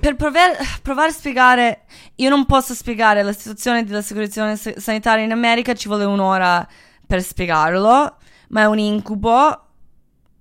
[0.00, 5.74] Per provare, provare a spiegare, io non posso spiegare la situazione dell'assicurazione sanitaria in America,
[5.74, 6.66] ci vuole un'ora
[7.06, 8.16] per spiegarlo,
[8.48, 9.66] ma è un incubo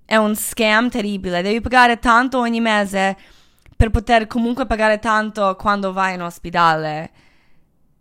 [0.09, 1.43] è un scam terribile.
[1.43, 3.15] Devi pagare tanto ogni mese
[3.77, 7.11] per poter comunque pagare tanto quando vai in ospedale.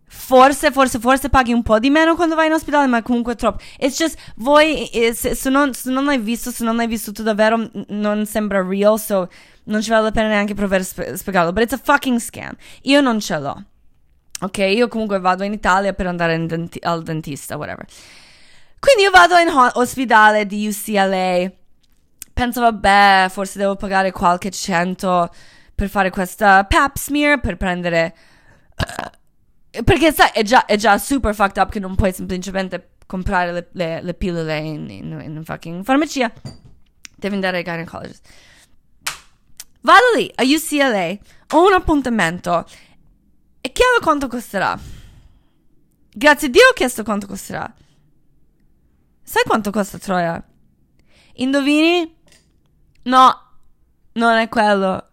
[0.07, 3.63] Forse, forse, forse paghi un po' di meno quando vai in ospedale, ma comunque troppo.
[3.79, 7.23] It's just, voi, eh, se, se, non, se non l'hai visto, se non l'hai vissuto
[7.23, 9.29] davvero, non sembra real, so
[9.65, 11.53] non ci vale la pena neanche provare a spiegarlo.
[11.53, 12.57] But it's a fucking scam.
[12.85, 13.65] Io non ce l'ho.
[14.41, 17.85] Ok, io comunque vado in Italia per andare denti- al dentista, whatever.
[18.79, 21.58] Quindi io vado in ho- ospedale di UCLA.
[22.39, 25.29] Penso, vabbè, forse devo pagare qualche cento
[25.75, 28.15] per fare questa pap smear, per prendere...
[28.77, 33.51] Uh, perché sai, è già, è già super fucked up che non puoi semplicemente comprare
[33.51, 36.33] le, le, le pillole in, in, in fucking farmacia.
[37.17, 38.29] Devi andare ai gynecologist.
[39.81, 41.19] Vado lì a UCLA,
[41.55, 42.65] ho un appuntamento
[43.61, 44.79] e chiedo quanto costerà.
[46.09, 47.75] Grazie a Dio ho chiesto quanto costerà.
[49.25, 50.41] Sai quanto costa Troia?
[51.41, 52.15] Indovini?
[53.09, 53.43] No,
[54.13, 55.09] non è quello.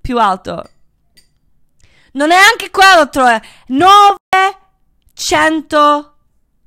[0.00, 0.70] Più alto.
[2.12, 3.42] Non è anche quello, Troia.
[3.68, 6.16] 900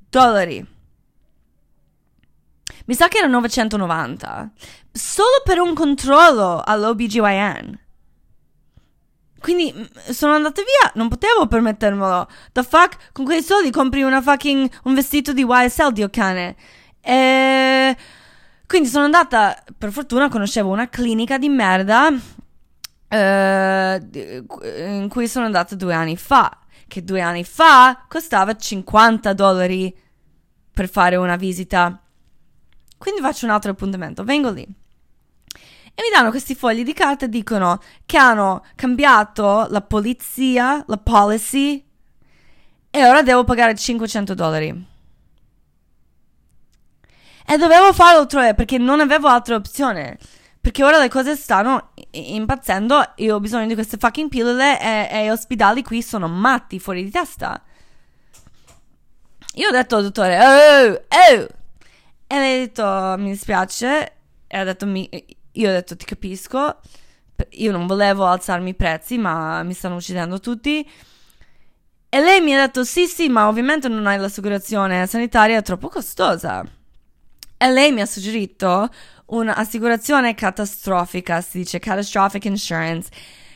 [0.09, 0.75] dollari.
[2.85, 4.51] Mi sa che era 990.
[4.91, 7.79] Solo per un controllo all'OBGYN.
[9.39, 12.27] Quindi sono andata via, non potevo permettermelo.
[12.51, 13.11] The fuck?
[13.11, 16.55] Con quei soldi compri una fucking, un vestito di YSL, dio cane.
[16.99, 17.95] E...
[18.67, 22.09] Quindi sono andata, per fortuna conoscevo una clinica di merda
[23.07, 24.01] eh,
[24.99, 26.59] in cui sono andata due anni fa.
[26.85, 29.95] Che due anni fa costava 50 dollari
[30.73, 32.01] per fare una visita.
[32.97, 34.63] Quindi faccio un altro appuntamento, vengo lì.
[34.63, 40.97] E mi danno questi fogli di carta e dicono che hanno cambiato la polizia, la
[40.97, 41.83] policy,
[42.89, 44.85] e ora devo pagare 500 dollari.
[47.49, 50.17] E dovevo farlo tre perché non avevo altra opzione.
[50.59, 53.13] Perché ora le cose stanno impazzendo.
[53.17, 57.05] Io ho bisogno di queste fucking pillole e, e gli ospedali qui sono matti, fuori
[57.05, 57.63] di testa.
[59.53, 61.47] Io ho detto al dottore, oh, oh.
[62.27, 64.13] E lei ha detto, mi dispiace.
[64.45, 65.09] E ha detto, mi,
[65.53, 66.79] io ho detto ti capisco,
[67.51, 70.87] io non volevo alzarmi i prezzi, ma mi stanno uccidendo tutti.
[72.09, 75.87] E lei mi ha detto sì, sì, ma ovviamente non hai l'assicurazione sanitaria, è troppo
[75.87, 76.63] costosa.
[77.57, 78.89] E lei mi ha suggerito
[79.25, 83.09] un'assicurazione catastrofica, si dice catastrophic insurance,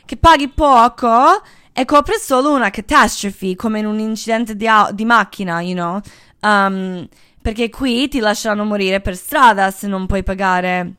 [0.06, 1.41] che paghi poco
[1.72, 5.99] e copre solo una catastrofe, come in un incidente di, di macchina, you know?
[6.41, 7.08] Um,
[7.41, 10.95] perché qui ti lasciano morire per strada se non puoi pagare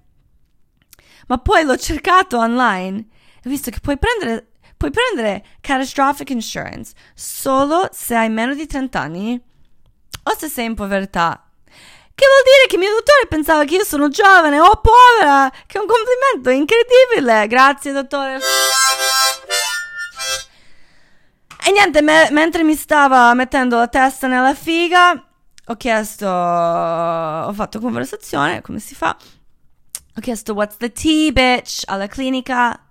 [1.32, 3.06] ma poi l'ho cercato online
[3.42, 8.66] e ho visto che puoi prendere, puoi prendere catastrophic insurance solo se hai meno di
[8.66, 9.42] 30 anni
[10.24, 11.51] o se sei in povertà.
[12.22, 15.80] Che vuol dire che mio dottore pensava che io sono giovane o povera, che è
[15.80, 17.48] un complimento incredibile.
[17.48, 18.38] Grazie, dottore.
[21.66, 25.20] E niente, me- mentre mi stava mettendo la testa nella figa,
[25.66, 29.16] ho chiesto, ho fatto conversazione, come si fa?
[30.14, 32.86] Ho chiesto what's the tea, bitch, alla clinica,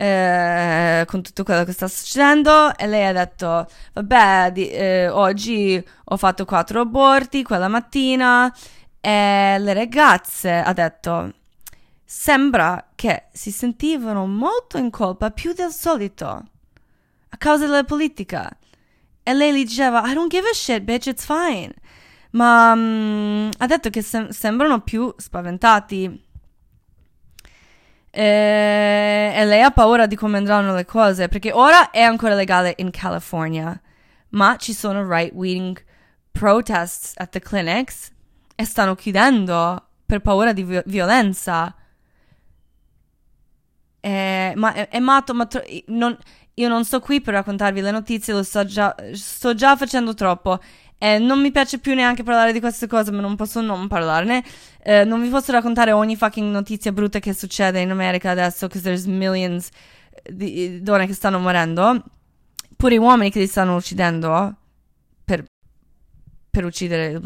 [0.00, 5.82] eh, con tutto quello che sta succedendo, e lei ha detto, vabbè, di, eh, oggi
[6.04, 8.50] ho fatto quattro aborti, quella mattina,
[8.98, 11.34] e le ragazze, ha detto,
[12.02, 16.26] sembra che si sentivano molto in colpa più del solito,
[17.28, 18.50] a causa della politica.
[19.22, 21.74] E lei gli diceva, I don't give a shit, bitch, it's fine
[22.32, 26.28] ma um, ha detto che sem- sembrano più spaventati.
[28.10, 32.74] E-, e lei ha paura di come andranno le cose, perché ora è ancora legale
[32.78, 33.78] in California,
[34.30, 35.82] ma ci sono right-wing
[36.32, 38.10] protests at the clinics
[38.54, 41.74] e stanno chiudendo per paura di vi- violenza.
[44.00, 46.16] E, ma è, è matto, ma tro- non,
[46.54, 50.58] io non sto qui per raccontarvi le notizie, lo sto già, sto già facendo troppo.
[51.02, 54.44] Eh, non mi piace più neanche parlare di queste cose, ma non posso non parlarne.
[54.82, 58.82] Eh, non vi posso raccontare ogni fucking notizia brutta che succede in America adesso, because
[58.82, 59.70] there's millions
[60.30, 62.04] di donne che stanno morendo.
[62.76, 64.54] Pure uomini che li stanno uccidendo
[65.24, 65.42] per,
[66.50, 67.18] per uccidere.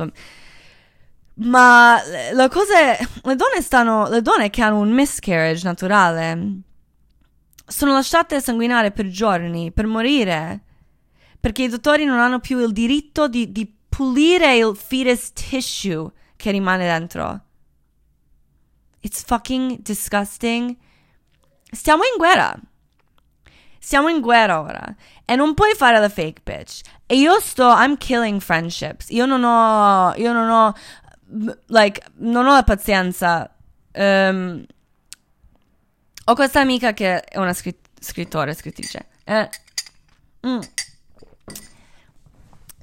[1.34, 2.00] Ma
[2.32, 6.60] le cose, le donne stanno, le donne che hanno un miscarriage naturale
[7.66, 10.60] sono lasciate sanguinare per giorni, per morire
[11.44, 16.50] perché i dottori non hanno più il diritto di, di pulire il fetus tissue che
[16.50, 17.38] rimane dentro.
[19.00, 20.74] It's fucking disgusting.
[21.70, 22.58] Stiamo in guerra.
[23.78, 24.96] Siamo in guerra ora.
[25.26, 26.80] E non puoi fare la fake bitch.
[27.04, 29.10] E io sto, I'm killing friendships.
[29.10, 30.74] Io non ho, io non ho,
[31.66, 33.54] like, non ho la pazienza.
[33.92, 34.64] Um,
[36.24, 39.08] ho questa amica che è una scritt- scrittore, scrittrice.
[39.24, 39.50] Eh,
[40.46, 40.60] mm.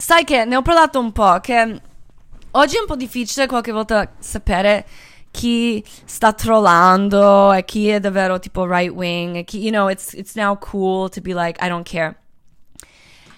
[0.02, 1.80] Sai che ne ho parlato un po', che
[2.50, 4.84] oggi è un po' difficile qualche volta sapere
[5.30, 10.14] chi sta trollando e chi è davvero tipo right wing e chi, you know, it's,
[10.14, 12.16] it's now cool to be like, I don't care.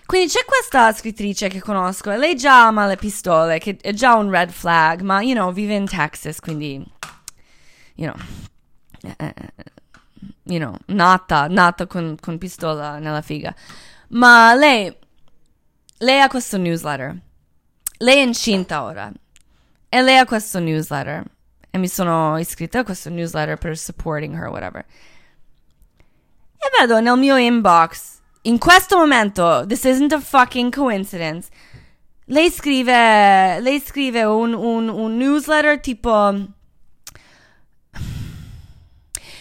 [0.06, 4.16] Quindi c'è questa scrittrice che conosco e lei già ama le pistole, che è già
[4.16, 6.82] un red flag, ma, you know, vive in Texas, quindi,
[7.96, 8.26] you know,
[9.18, 9.34] eh,
[10.44, 13.54] you know, nata, nata con, con pistola nella figa.
[14.10, 15.02] Ma lei,
[16.04, 17.18] lei ha questo newsletter.
[18.00, 19.12] Lei è incinta ora.
[19.90, 21.24] E lei ha questo newsletter.
[21.70, 24.86] E mi sono iscritta a questo newsletter per supporting her, whatever.
[26.58, 31.50] E vedo nel mio inbox, in questo momento, this isn't a fucking coincidence.
[32.26, 36.12] Lei scrive, lei scrive un, un, un newsletter tipo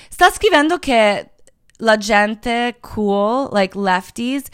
[0.08, 1.30] sta scrivendo che
[1.78, 4.44] la gente cool, like lefties,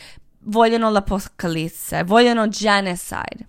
[0.49, 3.46] vogliono l'apocalisse, vogliono genocide.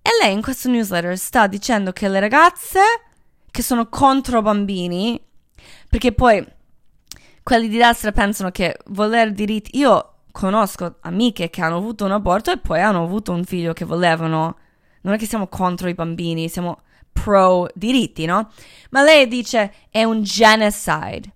[0.00, 2.80] E lei in questo newsletter sta dicendo che le ragazze
[3.50, 5.20] che sono contro bambini,
[5.88, 6.44] perché poi
[7.42, 9.78] quelli di destra pensano che voler diritti.
[9.78, 13.84] Io conosco amiche che hanno avuto un aborto e poi hanno avuto un figlio che
[13.84, 14.56] volevano.
[15.02, 16.80] Non è che siamo contro i bambini, siamo
[17.12, 18.50] pro diritti, no?
[18.90, 21.32] Ma lei dice è un genocide.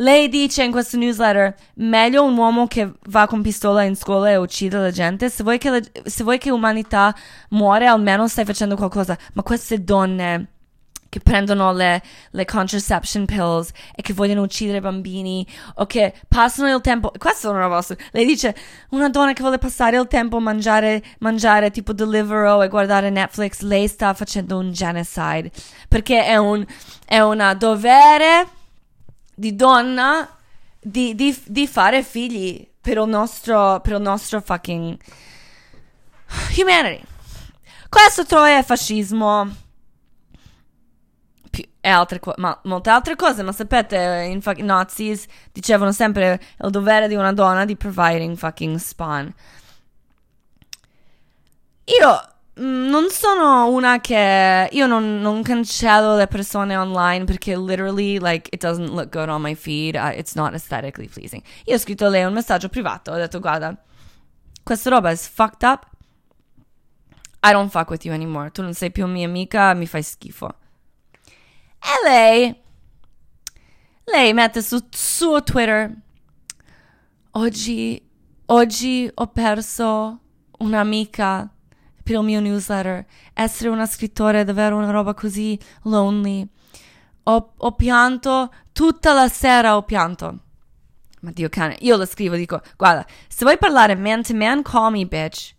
[0.00, 4.36] Lei dice in questo newsletter: meglio un uomo che va con pistola in scuola e
[4.36, 5.28] uccide la gente.
[5.28, 7.14] Se vuoi che, la, se vuoi che l'umanità
[7.50, 9.16] muore, almeno stai facendo qualcosa.
[9.34, 10.46] Ma queste donne
[11.10, 16.80] che prendono le, le contraception pills e che vogliono uccidere bambini o che passano il
[16.80, 17.12] tempo.
[17.18, 17.84] Questa è una roba.
[18.12, 18.56] Lei dice:
[18.90, 23.60] una donna che vuole passare il tempo a mangiare, mangiare tipo Deliveroo e guardare Netflix,
[23.60, 25.50] lei sta facendo un genocide
[25.88, 26.64] perché è un
[27.04, 28.48] è una dovere
[29.40, 30.36] di donna
[30.78, 34.98] di, di, di fare figli per il nostro per il nostro fucking
[36.56, 37.02] humanity.
[37.88, 39.56] Questo troia è fascismo
[41.82, 46.70] e altre cose, ma molte altre cose, ma sapete, in fucking Nazis dicevano sempre il
[46.70, 49.32] dovere di una donna di providing fucking spawn.
[51.84, 58.48] Io non sono una che io non, non, cancello le persone online perché literally like
[58.52, 61.42] it doesn't look good on my feed, uh, it's not aesthetically pleasing.
[61.66, 63.74] Io ho scritto a lei un messaggio privato, ho detto guarda,
[64.62, 65.86] questa roba è fucked up.
[67.42, 68.50] I don't fuck with you anymore.
[68.50, 70.54] Tu non sei più mia amica, mi fai schifo.
[71.78, 72.54] E lei,
[74.04, 75.90] lei mette su suo Twitter,
[77.30, 78.06] oggi,
[78.46, 80.20] oggi ho perso
[80.58, 81.50] un'amica
[82.02, 83.04] per il mio newsletter.
[83.32, 86.46] Essere una scrittore è davvero una roba così lonely.
[87.24, 90.38] Ho, ho pianto tutta la sera, ho pianto.
[91.20, 94.92] Ma Dio cane, io lo scrivo, dico, guarda, se vuoi parlare man to man, call
[94.92, 95.54] me bitch.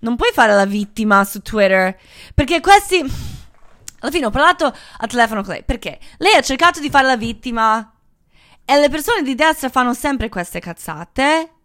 [0.00, 1.98] Non puoi fare la vittima su Twitter,
[2.34, 3.04] perché questi
[4.00, 7.16] alla fine ho parlato a telefono con lei perché lei ha cercato di fare la
[7.16, 7.92] vittima
[8.64, 11.55] e le persone di destra fanno sempre queste cazzate.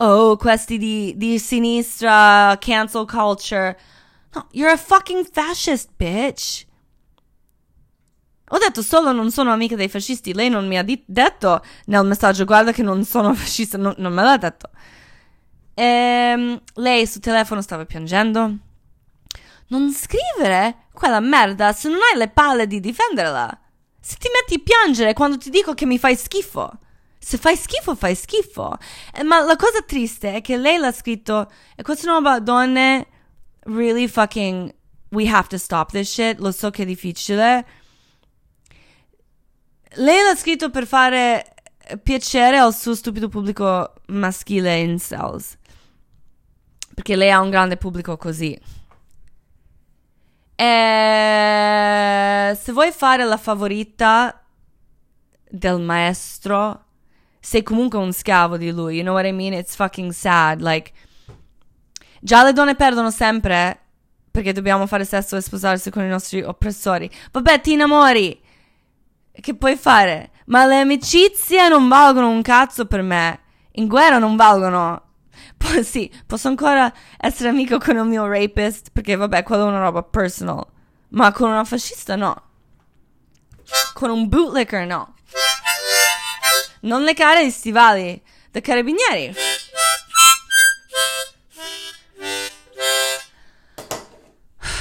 [0.00, 3.76] Oh, questi di, di sinistra, cancel culture.
[4.34, 6.66] No, you're a fucking fascist, bitch.
[8.50, 10.32] Ho detto solo non sono amica dei fascisti.
[10.34, 14.12] Lei non mi ha di- detto nel messaggio, guarda che non sono fascista, non, non
[14.12, 14.70] me l'ha detto.
[15.74, 18.56] Ehm, lei sul telefono stava piangendo.
[19.70, 23.60] Non scrivere quella merda se non hai le palle di difenderla.
[24.00, 26.70] Se ti metti a piangere quando ti dico che mi fai schifo.
[27.28, 28.78] Se fai schifo, fai schifo.
[29.12, 33.06] Eh, ma la cosa triste è che lei l'ha scritto e questa nuova donne
[33.64, 34.74] really fucking
[35.10, 36.38] we have to stop this shit.
[36.38, 37.66] Lo so che è difficile.
[39.96, 41.54] Lei l'ha scritto per fare
[42.02, 45.58] piacere al suo stupido pubblico maschile in cells.
[46.94, 48.58] Perché lei ha un grande pubblico così.
[50.54, 54.46] E se vuoi fare la favorita
[55.50, 56.86] del maestro,
[57.48, 58.96] sei comunque un schiavo di lui.
[58.96, 59.54] You know what I mean?
[59.54, 60.60] It's fucking sad.
[60.60, 60.92] Like,
[62.20, 63.84] già le donne perdono sempre
[64.30, 67.10] perché dobbiamo fare sesso e sposarsi con i nostri oppressori.
[67.32, 68.38] Vabbè, ti innamori.
[69.32, 70.32] Che puoi fare?
[70.48, 73.40] Ma le amicizie non valgono un cazzo per me.
[73.72, 75.04] In guerra non valgono
[75.56, 79.80] Poi sì, posso ancora essere amico con il mio rapist, perché vabbè, quella è una
[79.80, 80.66] roba personal.
[81.12, 82.42] Ma con una fascista no.
[83.94, 85.14] Con un bootlicker no.
[86.80, 88.20] Non leccare gli stivali
[88.50, 89.34] da carabinieri.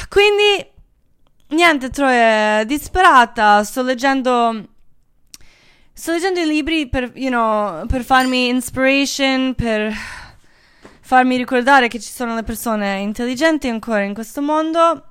[0.09, 0.71] Quindi,
[1.49, 4.69] niente, Troia, disperata, sto leggendo...
[5.93, 9.91] Sto leggendo i libri per, you know, per farmi inspiration, per
[11.01, 15.03] farmi ricordare che ci sono le persone intelligenti ancora in questo mondo.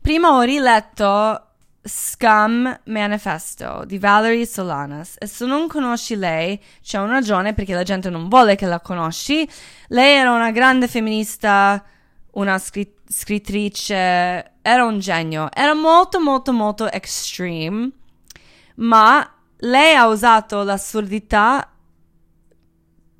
[0.00, 1.47] Prima ho riletto
[1.88, 7.82] Scum Manifesto di Valerie Solanas e se non conosci lei c'è una ragione perché la
[7.82, 9.48] gente non vuole che la conosci.
[9.88, 11.82] Lei era una grande femminista,
[12.32, 13.94] una scrit- scrittrice,
[14.62, 17.90] era un genio, era molto molto molto extreme,
[18.76, 21.72] ma lei ha usato l'assurdità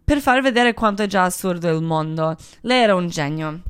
[0.04, 2.36] per far vedere quanto è già assurdo il mondo.
[2.62, 3.62] Lei era un genio.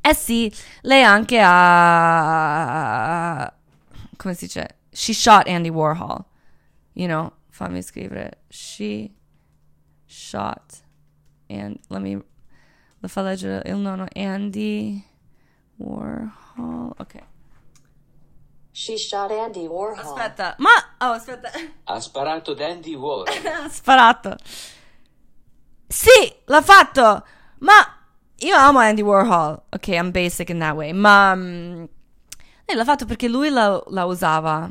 [0.00, 0.52] Eh sì,
[0.82, 3.52] lei anche ha...
[4.18, 4.66] come si dice?
[4.92, 6.24] She shot Andy Warhol.
[6.94, 8.32] You know, fammi scrivere.
[8.50, 9.14] She
[10.06, 10.82] shot
[11.48, 12.16] and let me
[13.00, 15.04] la fa leggere il nome Andy
[15.78, 16.92] Warhol.
[16.98, 17.22] Ok.
[18.72, 19.98] She shot Andy Warhol.
[19.98, 21.50] Aspetta, ma oh, aspetta.
[21.84, 23.26] Ha sparato Dandy Warhol.
[23.46, 24.36] ha sparato.
[25.86, 27.24] Sì, l'ha fatto.
[27.60, 27.74] Ma
[28.40, 29.62] io amo Andy Warhol.
[29.70, 30.92] Ok, I'm basic in that way.
[30.92, 31.88] Ma um,
[32.68, 34.70] lei l'ha fatto perché lui la, la usava.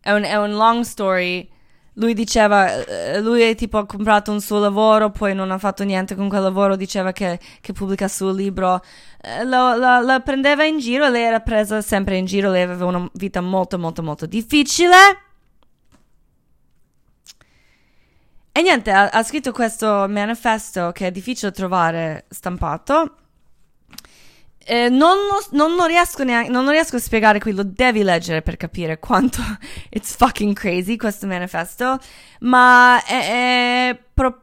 [0.00, 1.48] È un, è un, long story.
[1.94, 6.16] Lui diceva, uh, lui tipo ha comprato un suo lavoro, poi non ha fatto niente
[6.16, 8.82] con quel lavoro, diceva che, che pubblica il suo libro.
[9.22, 12.86] Uh, la, la, la prendeva in giro, lei era presa sempre in giro, lei aveva
[12.86, 14.96] una vita molto molto molto difficile.
[18.52, 23.16] E niente, ha, ha, scritto questo manifesto che è difficile trovare stampato.
[24.68, 25.16] Eh, non,
[25.52, 29.40] non, non, riesco neanche, non riesco a spiegare qui, lo devi leggere per capire quanto
[29.90, 32.00] it's fucking crazy questo manifesto.
[32.40, 34.42] Ma è, è pro,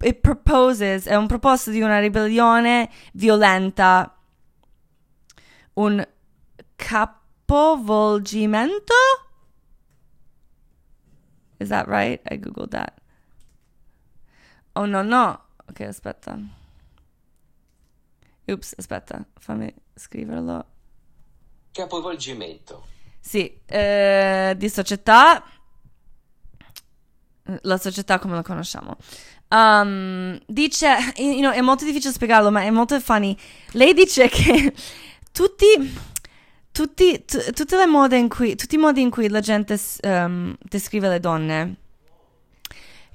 [0.00, 4.12] it proposes, è un proposto di una ribellione violenta,
[5.74, 6.04] un
[6.74, 8.94] capovolgimento?
[11.60, 12.20] Is that right?
[12.28, 12.94] I googled that.
[14.74, 15.38] Oh no, no.
[15.68, 16.36] Ok, aspetta.
[18.44, 20.66] Ups, aspetta, fammi scriverlo.
[21.72, 22.86] Capovolgimento.
[23.20, 25.44] Sì, eh, di società.
[27.62, 28.96] La società come la conosciamo.
[29.48, 33.36] Um, dice, you know, è molto difficile spiegarlo, ma è molto funny.
[33.72, 34.72] Lei dice che
[35.32, 35.66] tutti,
[36.70, 40.56] tutti, t- tutte le mode in cui, tutti i modi in cui la gente um,
[40.62, 41.76] descrive le donne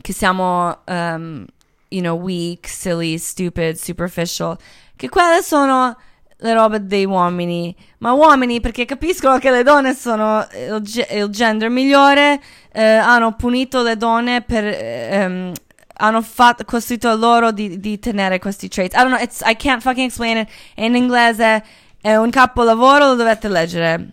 [0.01, 1.45] che siamo, um,
[1.89, 4.57] you know, weak, silly, stupid, superficial,
[4.95, 5.95] che quelle sono
[6.39, 10.81] le robe dei uomini, ma uomini perché capiscono che le donne sono il,
[11.11, 12.39] il gender migliore,
[12.71, 15.25] eh, hanno punito le donne per...
[15.29, 15.53] Um,
[15.99, 18.93] hanno fatto, costruito loro di, di, tenere questi traits.
[18.93, 20.49] I don't know, it's, I can't fucking explain it.
[20.75, 21.63] in inglese,
[21.99, 24.09] è un capolavoro, lo dovete leggere.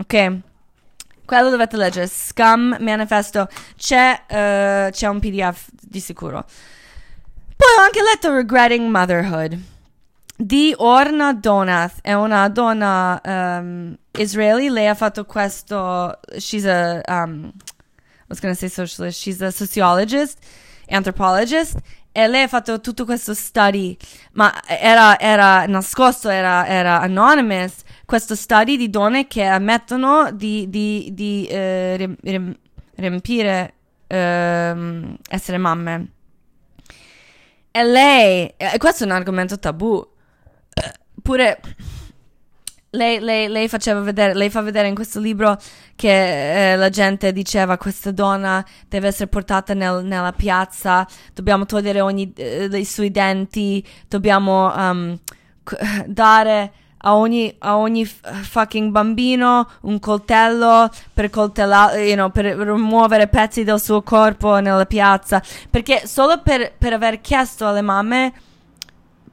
[0.00, 0.40] Ok?
[1.32, 6.44] Quello dovete leggere, Scum Manifesto, c'è, uh, c'è un pdf di sicuro.
[7.56, 9.58] Poi ho anche letto Regretting Motherhood
[10.36, 17.50] di Orna Donath, è una donna um, israeli, lei ha fatto questo, she's a, um,
[17.54, 20.36] I was gonna say socialist, she's a sociologist,
[20.90, 21.78] anthropologist,
[22.12, 23.96] e lei ha fatto tutto questo study,
[24.32, 31.10] ma era, era nascosto, era, era anonymous, questo study di donne che ammettono di, di,
[31.12, 32.56] di eh, rim, rim,
[32.96, 33.74] riempire
[34.06, 36.10] eh, essere mamme.
[37.70, 40.06] E lei, e questo è un argomento tabù,
[41.22, 41.60] pure
[42.90, 45.58] lei, lei, lei, faceva vedere, lei fa vedere in questo libro
[45.96, 52.02] che eh, la gente diceva questa donna deve essere portata nel, nella piazza, dobbiamo togliere
[52.02, 55.18] ogni, eh, i suoi denti, dobbiamo um,
[56.06, 56.72] dare
[57.04, 63.64] a ogni, a ogni fucking bambino un coltello per coltellare, you know, per rimuovere pezzi
[63.64, 65.42] del suo corpo nella piazza.
[65.70, 68.32] Perché solo per, per aver chiesto alle mamme,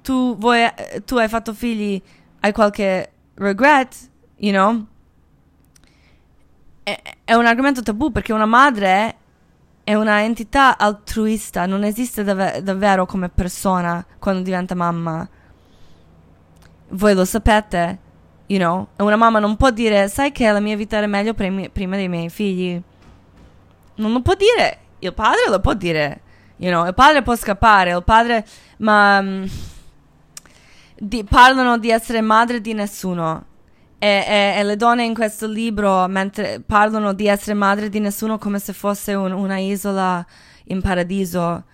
[0.01, 0.67] tu, vuoi,
[1.05, 2.01] tu hai fatto figli,
[2.39, 3.95] hai qualche regret,
[4.37, 4.85] you know?
[7.23, 9.15] È, un argomento tabù perché una madre
[9.83, 15.27] è una entità altruista, non esiste dav- davvero come persona quando diventa mamma
[16.89, 17.99] voi lo sapete,
[18.47, 18.87] you know?
[18.97, 22.07] Una mamma non può dire, sai che la mia vita era meglio primi, prima dei
[22.07, 22.81] miei figli.
[23.95, 24.77] Non lo può dire.
[24.99, 26.21] Il padre lo può dire,
[26.57, 26.85] you know?
[26.85, 28.45] Il padre può scappare, il padre...
[28.77, 29.19] Ma...
[29.19, 29.49] Um,
[31.01, 33.45] di, parlano di essere madre di nessuno.
[33.97, 38.37] E, e, e, le donne in questo libro mentre parlano di essere madre di nessuno
[38.37, 40.25] come se fosse un, una isola
[40.65, 41.65] in paradiso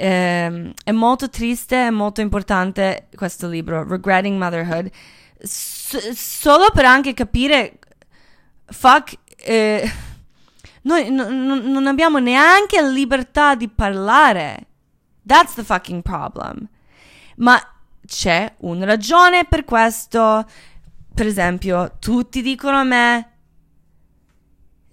[0.00, 4.90] eh, è molto triste e molto importante questo libro, Regretting Motherhood,
[5.42, 7.78] S- solo per anche capire,
[8.66, 9.90] fuck, eh,
[10.82, 14.66] noi n- n- non abbiamo neanche libertà di parlare.
[15.26, 16.66] That's the fucking problem.
[17.36, 17.60] Ma
[18.06, 20.46] c'è una ragione per questo.
[21.12, 23.30] per esempio, tutti dicono a me,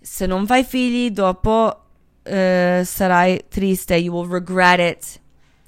[0.01, 1.86] se non fai figli, dopo
[2.27, 5.19] eh, sarai triste, you will regret it.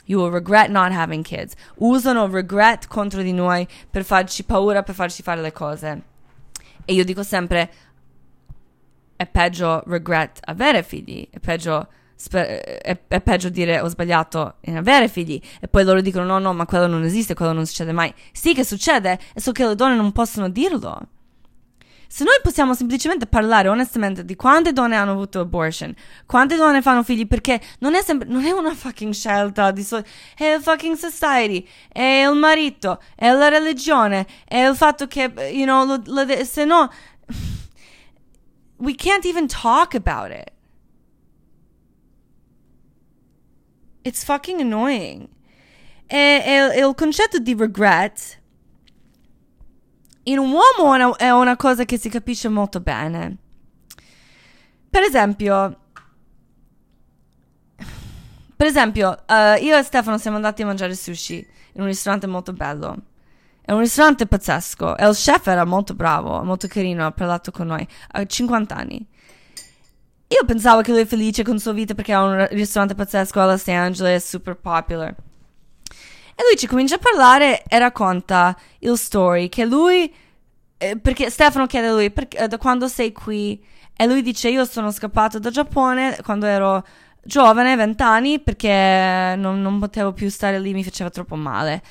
[0.06, 1.54] You will regret not having kids.
[1.76, 6.02] Usano regret contro di noi per farci paura, per farci fare le cose.
[6.84, 7.72] E io dico sempre,
[9.16, 14.78] è peggio regret avere figli, è peggio, spe- è, è peggio dire ho sbagliato in
[14.78, 15.40] avere figli.
[15.60, 18.12] E poi loro dicono no, no, ma quello non esiste, quello non succede mai.
[18.32, 21.00] Sì che succede, è solo che le donne non possono dirlo.
[22.12, 25.94] Se noi possiamo semplicemente parlare onestamente di quante donne hanno avuto abortion,
[26.26, 30.04] quante donne fanno figli, perché non è, sempre, non è una fucking scelta di so-
[30.36, 35.66] è il fucking society, è il marito, è la religione, è il fatto che, you
[35.66, 36.90] know, lo, lo, se no,
[38.78, 40.52] we can't even talk about it.
[44.04, 45.30] It's fucking annoying.
[46.08, 46.42] E,
[46.76, 48.39] e il concetto di regret
[50.30, 53.38] in un uomo è una, è una cosa che si capisce molto bene.
[54.90, 55.78] Per esempio,
[58.56, 62.54] per esempio, uh, io e Stefano siamo andati a mangiare sushi in un ristorante molto
[62.54, 62.98] bello.
[63.62, 67.68] È un ristorante pazzesco e il chef era molto bravo, molto carino, ha parlato con
[67.68, 67.88] noi.
[68.12, 69.08] Ha 50 anni.
[70.28, 73.46] Io pensavo che lui è felice con sua vita perché ha un ristorante pazzesco a
[73.46, 75.16] Los Angeles, super popular.
[76.40, 80.10] E lui ci comincia a parlare e racconta il story che lui,
[80.78, 83.62] eh, perché Stefano chiede a lui perché, da quando sei qui
[83.94, 86.88] e lui dice io sono scappato da Giappone quando ero
[87.22, 91.84] giovane, 20 anni, perché non, non potevo più stare lì, mi faceva troppo male.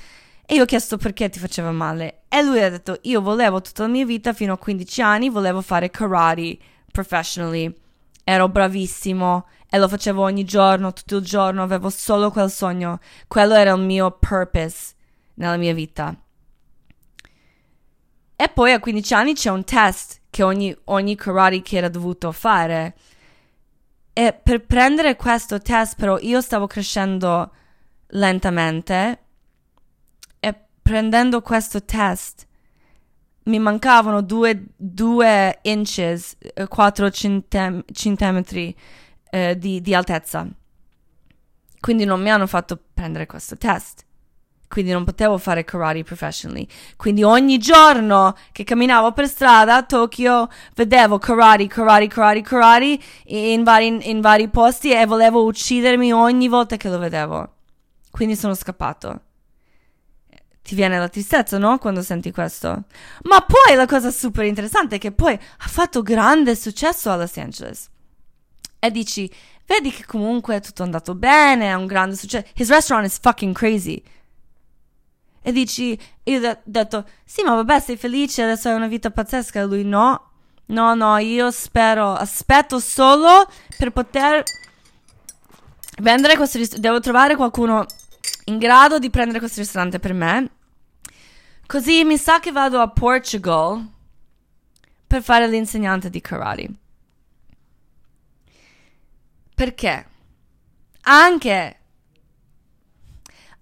[0.47, 2.23] E io ho chiesto perché ti faceva male.
[2.31, 5.61] E lui ha detto: Io volevo tutta la mia vita, fino a 15 anni, volevo
[5.61, 6.57] fare karate
[6.91, 7.71] professionally.
[8.25, 13.01] Ero bravissimo e lo facevo ogni giorno, tutto il giorno, avevo solo quel sogno.
[13.27, 14.95] Quello era il mio purpose
[15.35, 16.15] nella mia vita.
[18.41, 22.33] E poi a 15 anni c'è un test che ogni, ogni karate kid ha dovuto
[22.33, 22.97] fare.
[24.13, 27.51] E per prendere questo test, però, io stavo crescendo
[28.09, 29.23] lentamente.
[30.41, 32.47] E prendendo questo test,
[33.45, 36.37] mi mancavano due, due inches,
[36.69, 38.75] 4 centem- centimetri
[39.31, 40.47] eh, di, di altezza.
[41.81, 44.07] Quindi non mi hanno fatto prendere questo test.
[44.69, 46.67] Quindi non potevo fare karate professionally.
[46.97, 53.63] Quindi ogni giorno che camminavo per strada a Tokyo vedevo karate, karate, karate, karate in
[53.63, 57.55] vari, in vari posti e volevo uccidermi ogni volta che lo vedevo.
[58.11, 59.23] Quindi sono scappato.
[60.63, 61.79] Ti viene la tristezza, no?
[61.79, 62.69] Quando senti questo.
[63.23, 67.39] Ma poi la cosa super interessante è che poi ha fatto grande successo a Los
[67.39, 67.89] Angeles
[68.79, 69.31] e dici,
[69.67, 72.47] vedi che comunque è tutto andato bene, è un grande successo.
[72.55, 74.03] His restaurant is fucking crazy.
[75.43, 79.61] E dici, io ho detto, sì, ma vabbè, sei felice, adesso hai una vita pazzesca.
[79.61, 80.31] E lui, no,
[80.67, 84.43] no, no, io spero, aspetto solo per poter
[86.01, 86.87] vendere questo ristorante.
[86.87, 87.87] Devo trovare qualcuno
[88.45, 90.51] in grado di prendere questo ristorante per me.
[91.67, 93.87] Così mi sa che vado a Portugal
[95.07, 96.71] per fare l'insegnante di karate.
[99.59, 100.07] Perché?
[101.03, 101.79] Anche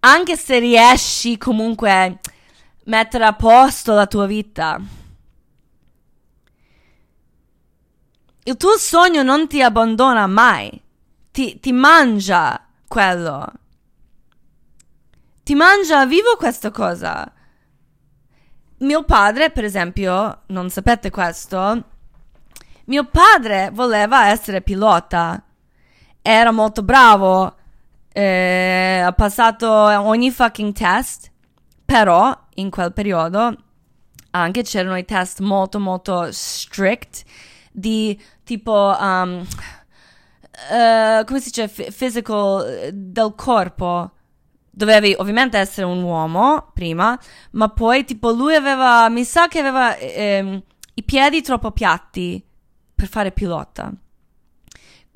[0.01, 2.15] anche se riesci comunque a
[2.85, 4.79] mettere a posto la tua vita,
[8.45, 10.81] il tuo sogno non ti abbandona mai,
[11.33, 13.53] ti, ti mangia quello,
[15.43, 17.33] ti mangia vivo questa cosa.
[18.79, 21.85] Mio padre, per esempio, non sapete questo,
[22.85, 25.46] mio padre voleva essere pilota,
[26.27, 27.55] era molto bravo
[28.17, 31.31] eh, ha passato ogni fucking test,
[31.85, 33.55] però in quel periodo
[34.31, 37.25] anche c'erano i test molto molto strict
[37.71, 39.47] di tipo um,
[40.71, 41.69] uh, come si dice?
[41.69, 44.13] F- physical del corpo.
[44.71, 47.19] Dovevi ovviamente essere un uomo prima
[47.53, 50.63] ma poi tipo lui aveva mi sa che aveva ehm,
[50.95, 52.45] i piedi troppo piatti
[52.95, 53.91] per fare pilota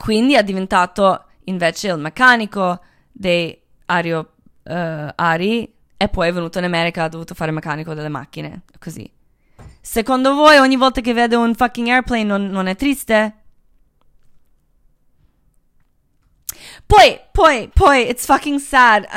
[0.01, 2.81] quindi è diventato invece il meccanico
[3.13, 4.33] dei ario,
[4.63, 9.13] uh, Ari e poi è venuto in America ha dovuto fare meccanico delle macchine, così.
[9.83, 13.43] Secondo voi ogni volta che vedo un fucking airplane non, non è triste?
[16.87, 19.07] Poi, poi, poi, it's fucking sad.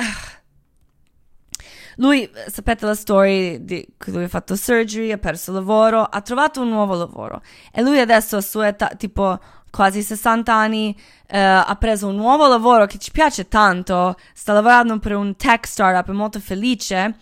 [1.96, 6.60] Lui, sapete la story di che lui ha fatto surgery, ha perso lavoro, ha trovato
[6.60, 7.42] un nuovo lavoro.
[7.72, 9.40] E lui adesso a sua età, tipo
[9.74, 15.00] quasi 60 anni, uh, ha preso un nuovo lavoro che ci piace tanto, sta lavorando
[15.00, 17.16] per un tech startup, è molto felice,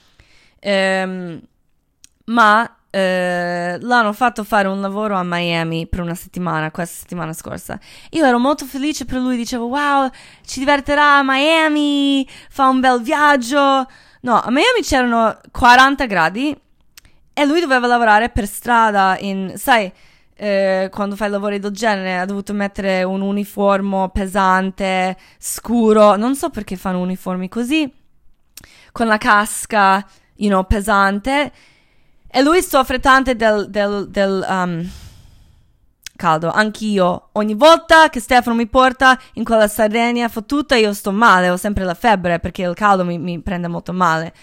[0.62, 1.42] um,
[2.26, 7.80] ma eh, l'hanno fatto fare un lavoro a Miami per una settimana, questa settimana scorsa.
[8.10, 10.10] Io ero molto felice per lui, dicevo wow,
[10.46, 13.88] ci divertirà a Miami, fa un bel viaggio.
[14.24, 16.56] No, a Miami c'erano 40 gradi
[17.34, 19.92] e lui doveva lavorare per strada in, sai,
[20.44, 26.50] eh, quando fai lavori del genere ha dovuto mettere un uniforme pesante, scuro, non so
[26.50, 27.88] perché fanno uniformi così,
[28.92, 30.04] con la casca,
[30.38, 31.52] you know, pesante.
[32.28, 34.90] E lui soffre tanto del, del, del um,
[36.16, 37.30] caldo, anch'io.
[37.34, 41.84] Ogni volta che Stefano mi porta in quella Sardegna fottuta, io sto male, ho sempre
[41.84, 44.34] la febbre perché il caldo mi, mi prende molto male.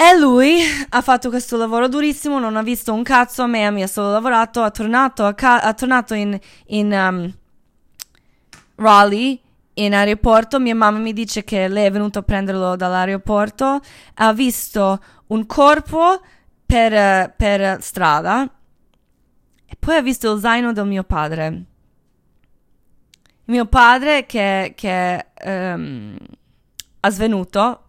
[0.00, 3.82] E lui ha fatto questo lavoro durissimo, non ha visto un cazzo a me, mi
[3.82, 7.34] ha solo lavorato, ha tornato, ca- ha tornato in, in um,
[8.76, 9.40] Raleigh,
[9.74, 13.80] in aeroporto, mia mamma mi dice che lei è venuta a prenderlo dall'aeroporto,
[14.14, 16.20] ha visto un corpo
[16.64, 18.48] per, per strada
[19.66, 21.64] e poi ha visto il zaino del mio padre.
[23.46, 26.16] Mio padre che, che um,
[27.00, 27.87] ha svenuto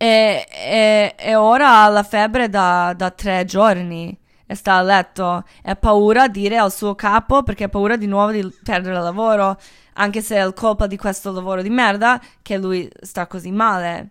[0.00, 5.44] e, e, e ora ha la febbre da, da tre giorni e sta a letto
[5.60, 8.96] e ha paura di dire al suo capo perché ha paura di nuovo di perdere
[8.96, 9.58] il lavoro,
[9.94, 14.10] anche se è colpa di questo lavoro di merda che lui sta così male.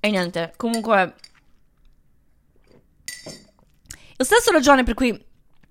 [0.00, 1.14] E niente, comunque...
[4.16, 5.26] La stessa ragione per cui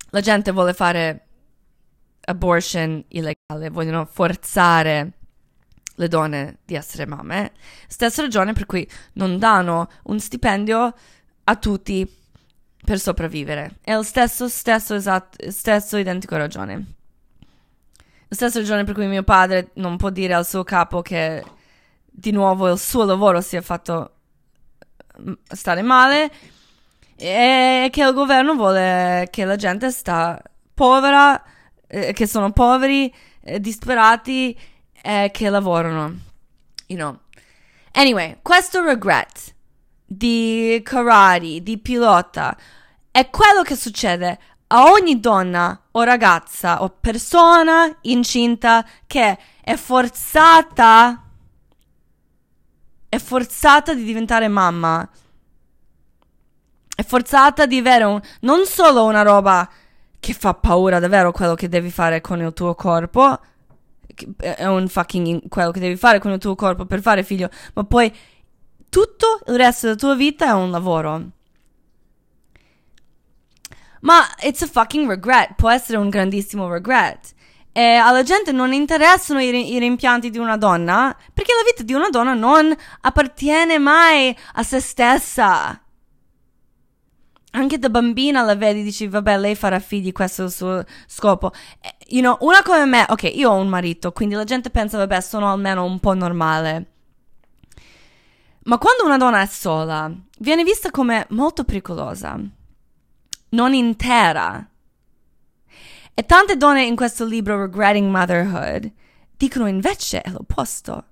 [0.10, 1.28] la gente vuole fare
[2.22, 5.17] abortion illegale, vogliono forzare
[5.98, 7.52] le donne di essere mamme.
[7.88, 10.94] Stessa ragione per cui non danno un stipendio
[11.44, 12.10] a tutti
[12.84, 13.78] per sopravvivere.
[13.82, 16.86] È lo stesso, stesso, esatto, stesso identico ragione.
[18.30, 21.44] La stessa ragione per cui mio padre non può dire al suo capo che
[22.06, 24.12] di nuovo il suo lavoro si è fatto
[25.22, 26.32] mm, stare male
[27.16, 30.40] e che il governo vuole che la gente sta
[30.74, 31.42] povera,
[31.88, 34.58] eh, che sono poveri, eh, disperati
[35.02, 36.18] eh, che lavorano.
[36.88, 37.20] You know.
[37.92, 39.56] Anyway, questo regret
[40.06, 42.56] di karate, di pilota,
[43.12, 51.24] è quello che succede a ogni donna o ragazza o persona incinta che è forzata
[53.10, 55.08] è forzata di diventare mamma.
[56.96, 59.70] È forzata di avere un, non solo una roba
[60.20, 63.40] che fa paura davvero quello che devi fare con il tuo corpo,
[64.38, 67.84] è un fucking quello che devi fare con il tuo corpo per fare figlio, ma
[67.84, 68.14] poi
[68.90, 71.30] tutto il resto della tua vita è un lavoro.
[74.02, 77.34] Ma it's a fucking regret, può essere un grandissimo regret.
[77.72, 81.94] E alla gente non interessano i, i, rimpianti di una donna perché la vita di
[81.94, 85.80] una donna non appartiene mai a se stessa
[87.58, 91.52] anche da bambina la vedi, dici, vabbè, lei farà figli, questo è il suo scopo.
[91.82, 94.98] Eh, you know, una come me, ok, io ho un marito, quindi la gente pensa,
[94.98, 96.92] vabbè, sono almeno un po' normale.
[98.66, 102.40] Ma quando una donna è sola, viene vista come molto pericolosa,
[103.50, 104.70] non intera.
[106.14, 108.92] E tante donne in questo libro, Regretting Motherhood,
[109.36, 111.06] dicono invece è l'opposto.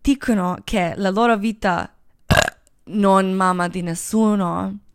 [0.00, 1.94] Dicono che la loro vita
[2.84, 4.86] non mamma di nessuno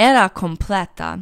[0.00, 1.18] era completa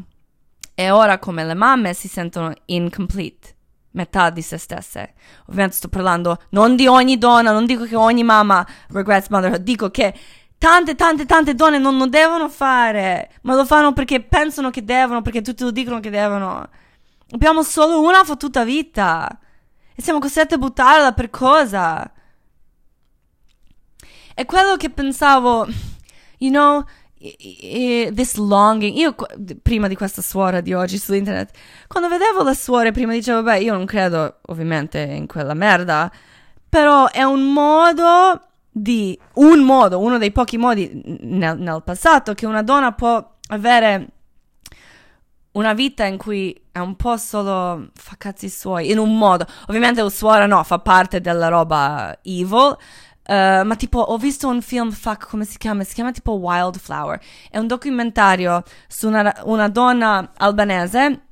[0.74, 3.56] e ora come le mamme si sentono incomplete,
[3.92, 5.14] metà di se stesse.
[5.46, 9.90] Ovviamente sto parlando non di ogni donna, non dico che ogni mamma regrets motherhood, dico
[9.90, 10.12] che
[10.58, 15.22] tante, tante, tante donne non lo devono fare, ma lo fanno perché pensano che devono,
[15.22, 16.68] perché tutti lo dicono che devono.
[17.30, 19.38] Abbiamo solo una fottuta vita
[19.94, 22.12] e siamo costretti a buttarla per cosa?
[24.34, 25.66] È quello che pensavo,
[26.36, 26.84] you know,
[27.18, 28.96] this longing.
[28.96, 29.14] Io
[29.62, 31.56] prima di questa suora di oggi su internet,
[31.86, 36.10] quando vedevo la suora, prima dicevo, beh, io non credo ovviamente in quella merda,
[36.68, 38.40] però è un modo
[38.70, 40.90] di, un modo, uno dei pochi modi
[41.20, 44.08] nel, nel passato che una donna può avere
[45.52, 49.46] una vita in cui è un po' solo fa cazzi suoi, in un modo.
[49.68, 52.76] Ovviamente la suora no, fa parte della roba evil,
[53.28, 55.82] Uh, ma tipo ho visto un film, fuck, come si chiama?
[55.82, 57.20] Si chiama tipo Wildflower.
[57.50, 61.22] È un documentario su una, una donna albanese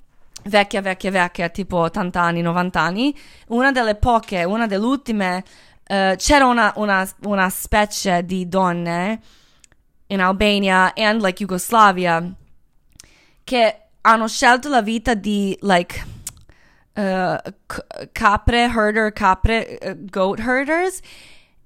[0.45, 3.17] vecchia, vecchia, vecchia, tipo 80 anni, 90 anni,
[3.49, 5.45] una delle poche, una delle ultime,
[5.89, 9.21] uh, c'era una, una, una, specie di donne
[10.09, 12.33] in Albania e like Jugoslavia
[13.43, 16.07] che hanno scelto la vita di like
[16.95, 17.37] uh,
[18.13, 21.01] capre herder, capre, uh, goat herders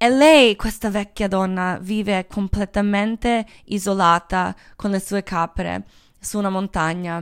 [0.01, 5.87] E lei, questa vecchia donna, vive completamente isolata con le sue capre
[6.21, 7.21] su una montagna.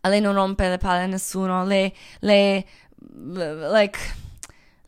[0.00, 2.64] A lei non rompe le palle a nessuno, lei, lei,
[2.96, 3.98] like,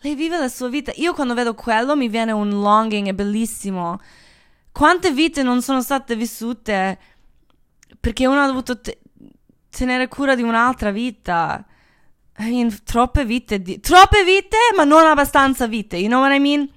[0.01, 0.90] lei vive la sua vita.
[0.97, 4.01] Io quando vedo quello mi viene un longing, è bellissimo.
[4.72, 6.99] Quante vite non sono state vissute
[8.01, 9.01] perché uno ha dovuto te-
[9.68, 11.62] tenere cura di un'altra vita.
[12.38, 15.97] I troppe vite, di- troppe vite, ma non abbastanza vite.
[15.97, 16.70] You know what I mean?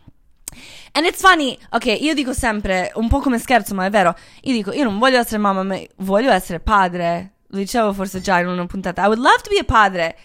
[0.92, 4.16] And it's funny, ok, io dico sempre, un po' come scherzo, ma è vero.
[4.42, 7.34] Io dico, io non voglio essere mamma, ma voglio essere padre.
[7.48, 9.04] Lo dicevo forse già in una puntata.
[9.04, 10.18] I would love to be a padre.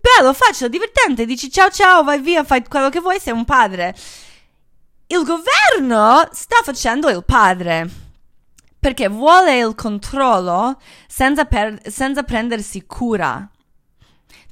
[0.00, 1.24] Bello, facile, divertente.
[1.24, 3.94] Dici ciao ciao, vai via, fai quello che vuoi, sei un padre.
[5.08, 7.88] Il governo sta facendo il padre
[8.78, 13.48] perché vuole il controllo senza, per- senza prendersi cura.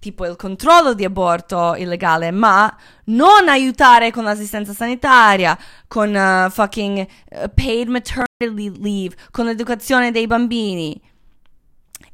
[0.04, 2.70] Tipo il controllo di aborto illegale, ma
[3.04, 5.56] non aiutare con l'assistenza sanitaria,
[5.88, 6.98] con uh, fucking
[7.30, 11.00] uh, paid maternity leave, con l'educazione dei bambini.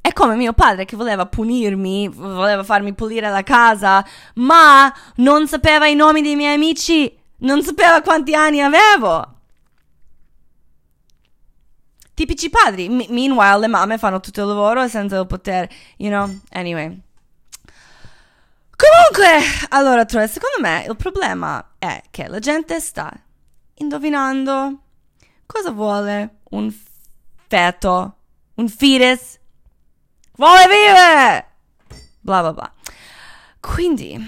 [0.01, 5.89] È come mio padre che voleva punirmi, voleva farmi pulire la casa, ma non sapeva
[5.89, 9.35] i nomi dei miei amici, non sapeva quanti anni avevo.
[12.15, 12.89] Tipici padri.
[12.89, 16.33] M- meanwhile, le mamme fanno tutto il lavoro senza il potere, you know?
[16.51, 17.09] Anyway.
[18.81, 23.13] Comunque, allora, Troy, secondo me il problema è che la gente sta
[23.75, 24.81] indovinando
[25.45, 26.73] cosa vuole un
[27.47, 28.17] feto,
[28.55, 29.39] un fetus.
[30.37, 31.47] Vuole vivere!
[32.21, 32.73] Bla bla bla.
[33.61, 34.19] Quindi,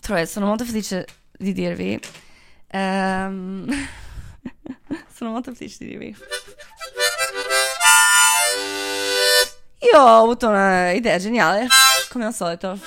[0.00, 2.00] Troy, sono molto felice di dirvi.
[2.68, 3.66] ehm,
[5.12, 6.16] sono molto felice di dirvi.
[9.92, 11.66] Io ho avuto un'idea geniale,
[12.08, 12.78] come al solito.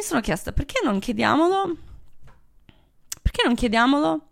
[0.00, 1.76] E mi sono chiesta perché non chiediamolo?
[3.20, 4.28] Perché non chiediamolo?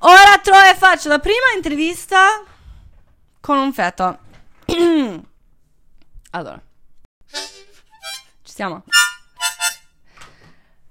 [0.00, 2.42] Ora Troy faccio la prima intervista
[3.40, 4.18] con un feto.
[6.30, 6.60] allora.
[7.28, 8.82] Ci siamo.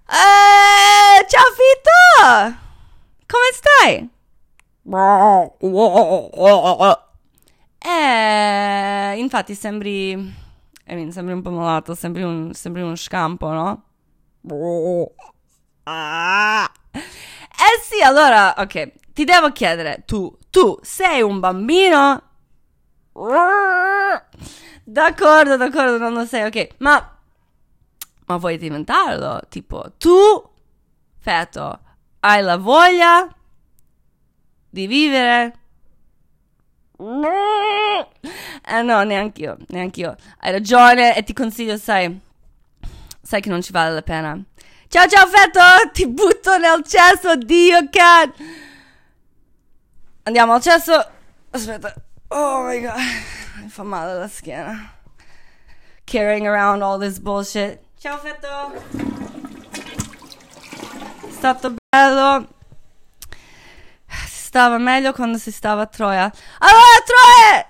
[0.07, 2.59] Eh, ciao Fito!
[3.27, 4.09] Come stai?
[7.79, 10.33] Eh, infatti sembri,
[10.86, 13.84] I mean, sembri un po' malato, sembri un, sembri un scampo, no?
[16.65, 22.21] Eh sì, allora, ok, ti devo chiedere, tu, tu sei un bambino?
[24.84, 27.17] D'accordo, d'accordo, non lo sei, ok, ma,
[28.25, 29.41] ma vuoi diventarlo?
[29.49, 30.11] Tipo, tu,
[31.19, 31.79] feto,
[32.19, 33.27] hai la voglia
[34.69, 35.59] di vivere?
[36.97, 40.15] Eh no, neanche io, neanche io.
[40.39, 42.19] Hai ragione e ti consiglio, sai,
[43.21, 44.41] sai che non ci vale la pena.
[44.87, 45.59] Ciao ciao feto,
[45.91, 48.35] ti butto nel cesso, Dio cat.
[50.23, 50.93] Andiamo al cesso.
[51.49, 51.93] Aspetta.
[52.29, 52.97] Oh my god,
[53.61, 54.93] mi fa male la schiena.
[56.05, 57.79] Carrying around all this bullshit.
[57.99, 58.73] Ciao feto.
[61.27, 62.47] È stato bello
[64.53, 66.31] stava meglio quando si stava a Troia.
[66.59, 67.65] Allora, Troia!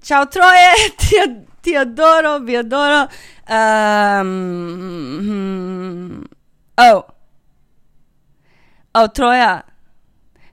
[0.00, 1.16] Ciao Troia, ti,
[1.60, 3.06] ti adoro, vi adoro.
[3.46, 4.32] Um,
[6.76, 7.06] oh.
[8.92, 9.62] Oh, Troia.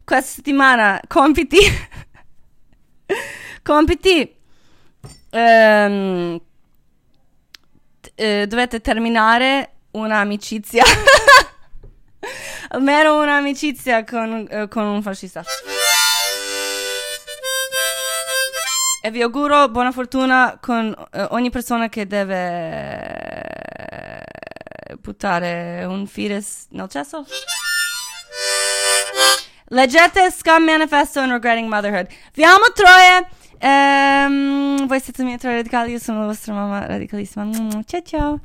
[0.03, 1.59] Questa settimana, compiti.
[3.63, 4.35] compiti.
[5.31, 6.37] Um,
[8.15, 10.83] eh, dovete terminare un'amicizia.
[12.70, 15.43] Almeno un'amicizia con, eh, con un fascista.
[19.01, 23.47] E vi auguro buona fortuna con eh, ogni persona che deve
[25.01, 27.26] buttare un fetus nel cesso.
[29.72, 32.07] Leggete Scum Manifesto and Regretting Motherhood.
[32.34, 33.30] Vi amo Troie!
[33.59, 37.47] Ehm, voi siete i miei tre radicali, io sono la vostra mamma radicalissima.
[37.51, 38.01] Ciao ciao!
[38.03, 38.39] ciao.